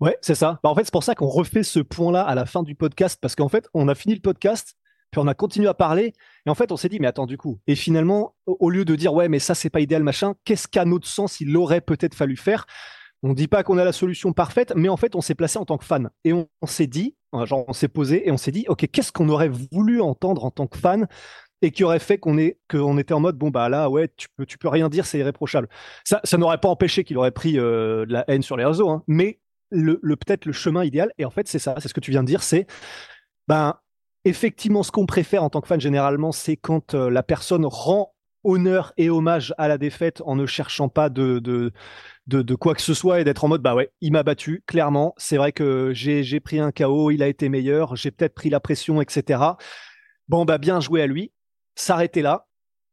[0.00, 0.60] Ouais, c'est ça.
[0.62, 3.18] Bah, en fait, c'est pour ça qu'on refait ce point-là à la fin du podcast,
[3.20, 4.76] parce qu'en fait, on a fini le podcast,
[5.10, 6.12] puis on a continué à parler.
[6.46, 7.58] Et en fait, on s'est dit, mais attends, du coup.
[7.66, 10.84] Et finalement, au lieu de dire, ouais, mais ça, c'est pas idéal, machin, qu'est-ce qu'à
[10.84, 12.66] notre sens, il aurait peut-être fallu faire?
[13.22, 15.64] On dit pas qu'on a la solution parfaite, mais en fait, on s'est placé en
[15.64, 16.10] tant que fan.
[16.24, 19.28] Et on, s'est dit, genre, on s'est posé et on s'est dit, OK, qu'est-ce qu'on
[19.28, 21.06] aurait voulu entendre en tant que fan
[21.62, 24.68] et qui aurait fait qu'on était en mode bon bah là ouais tu peux peux
[24.68, 25.68] rien dire c'est irréprochable
[26.04, 29.02] ça n'aurait pas empêché qu'il aurait pris euh, de la haine sur les réseaux hein,
[29.06, 29.40] mais
[29.70, 32.22] le peut-être le chemin idéal et en fait c'est ça c'est ce que tu viens
[32.22, 32.66] de dire c'est
[33.46, 33.78] ben
[34.24, 38.14] effectivement, ce qu'on préfère en tant que fan généralement, c'est quand euh, la personne rend
[38.44, 41.72] honneur et hommage à la défaite en ne cherchant pas de,
[42.58, 45.14] quoi que ce soit et d'être en mode bah ouais, il m'a battu, clairement.
[45.18, 48.60] C'est vrai que j'ai pris un KO, il a été meilleur, j'ai peut-être pris la
[48.60, 49.42] pression, etc.
[50.28, 51.32] Bon, bah bien joué à lui.
[51.74, 52.46] S'arrêter là.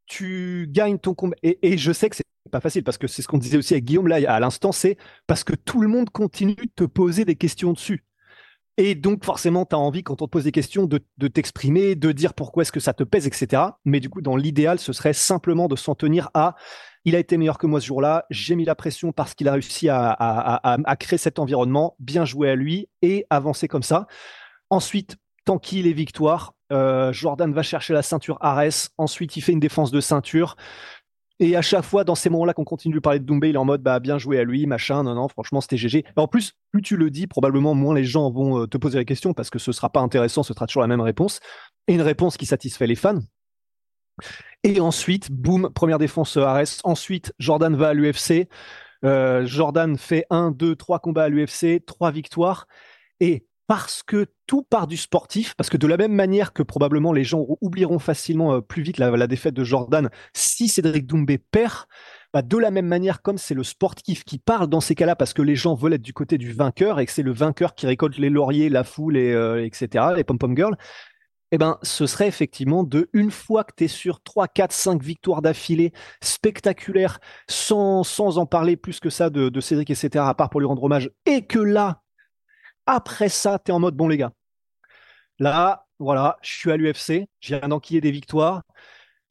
[0.05, 1.36] Tu gagnes ton combat.
[1.43, 3.73] Et, et je sais que c'est pas facile parce que c'est ce qu'on disait aussi
[3.73, 4.97] avec Guillaume là à l'instant, c'est
[5.28, 8.07] parce que tout le monde continue de te poser des questions dessus.
[8.78, 12.11] Et donc, forcément, tu as envie, quand on te pose des questions, de, t'exprimer, de
[12.11, 13.63] dire pourquoi est-ce que ça te pèse, etc.
[13.86, 16.55] Mais du coup, dans l'idéal, ce serait simplement de s'en tenir à
[17.03, 19.53] il a été meilleur que moi ce jour-là, j'ai mis la pression parce qu'il a
[19.53, 24.07] réussi à, créer cet environnement, bien joué à lui et avancer comme ça.
[24.69, 25.15] Ensuite,
[25.45, 28.89] tant qu'il est victoire, euh, Jordan va chercher la ceinture Ares.
[28.97, 30.57] Ensuite, il fait une défense de ceinture.
[31.39, 33.59] Et à chaque fois, dans ces moments-là qu'on continue de parler de Doumbé, il est
[33.59, 36.03] en mode bah bien joué à lui, machin, non, non, franchement, c'était GG.
[36.15, 39.05] en plus, plus tu le dis, probablement moins les gens vont euh, te poser la
[39.05, 41.39] question parce que ce sera pas intéressant, ce sera toujours la même réponse.
[41.88, 43.19] Et une réponse qui satisfait les fans.
[44.63, 46.81] Et ensuite, boum, première défense Ares.
[46.83, 48.49] Ensuite, Jordan va à l'UFC.
[49.05, 52.67] Euh, Jordan fait un, deux, trois combats à l'UFC, trois victoires.
[53.19, 57.11] Et parce que tout part du sportif, parce que de la même manière que probablement
[57.11, 61.86] les gens oublieront facilement euh, plus vite la, défaite de Jordan si Cédric Doumbé perd,
[62.34, 65.34] bah de la même manière comme c'est le sportif qui parle dans ces cas-là parce
[65.34, 67.88] que les gens veulent être du côté du vainqueur et que c'est le vainqueur qui
[67.88, 70.05] récolte les lauriers, la foule et euh, etc.
[70.15, 70.78] les pom pom girls.
[71.51, 75.01] Eh ben, ce serait effectivement de une fois que tu es sur 3, 4, 5
[75.01, 80.34] victoires d'affilée spectaculaires, sans, sans en parler plus que ça de, de Cédric, etc., à
[80.34, 82.01] part pour lui rendre hommage, et que là,
[82.88, 84.31] après ça, tu es en mode bon les gars.
[85.39, 88.63] Là, voilà, je suis à l'UFC, j'ai un enquillé des victoires.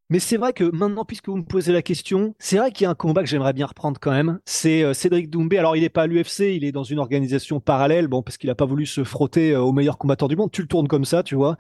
[0.09, 2.87] Mais c'est vrai que maintenant, puisque vous me posez la question, c'est vrai qu'il y
[2.87, 4.39] a un combat que j'aimerais bien reprendre quand même.
[4.45, 5.59] C'est euh, Cédric Doumbé.
[5.59, 8.49] Alors, il n'est pas à l'UFC, il est dans une organisation parallèle, bon, parce qu'il
[8.49, 10.53] n'a pas voulu se frotter euh, au meilleur combattant du monde.
[10.53, 11.57] Tu le tournes comme ça, tu vois.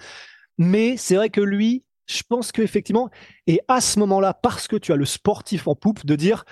[0.58, 3.10] Mais c'est vrai que lui, je pense qu'effectivement,
[3.48, 6.44] et à ce moment-là, parce que tu as le sportif en poupe, de dire,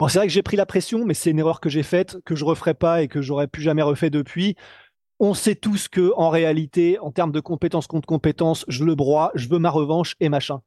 [0.00, 2.18] bon, c'est vrai que j'ai pris la pression, mais c'est une erreur que j'ai faite,
[2.24, 4.56] que je referai pas et que j'aurais plus jamais refait depuis.
[5.18, 9.32] On sait tous que, en réalité, en termes de compétences contre compétences, je le broie,
[9.34, 10.60] je veux ma revanche et machin.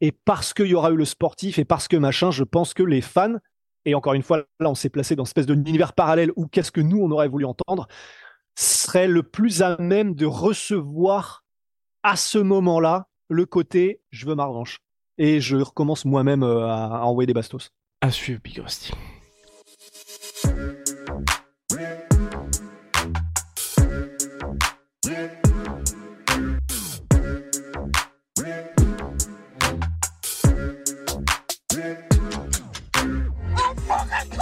[0.00, 2.84] Et parce qu'il y aura eu le sportif et parce que machin, je pense que
[2.84, 3.36] les fans,
[3.84, 6.70] et encore une fois, là, on s'est placé dans une espèce d'univers parallèle où qu'est-ce
[6.70, 7.88] que nous, on aurait voulu entendre,
[8.54, 11.44] serait le plus à même de recevoir
[12.02, 14.78] à ce moment-là le côté je veux ma revanche.
[15.18, 17.70] Et je recommence moi-même euh, à, envoyer des bastos.
[18.00, 18.62] À suivre, Big.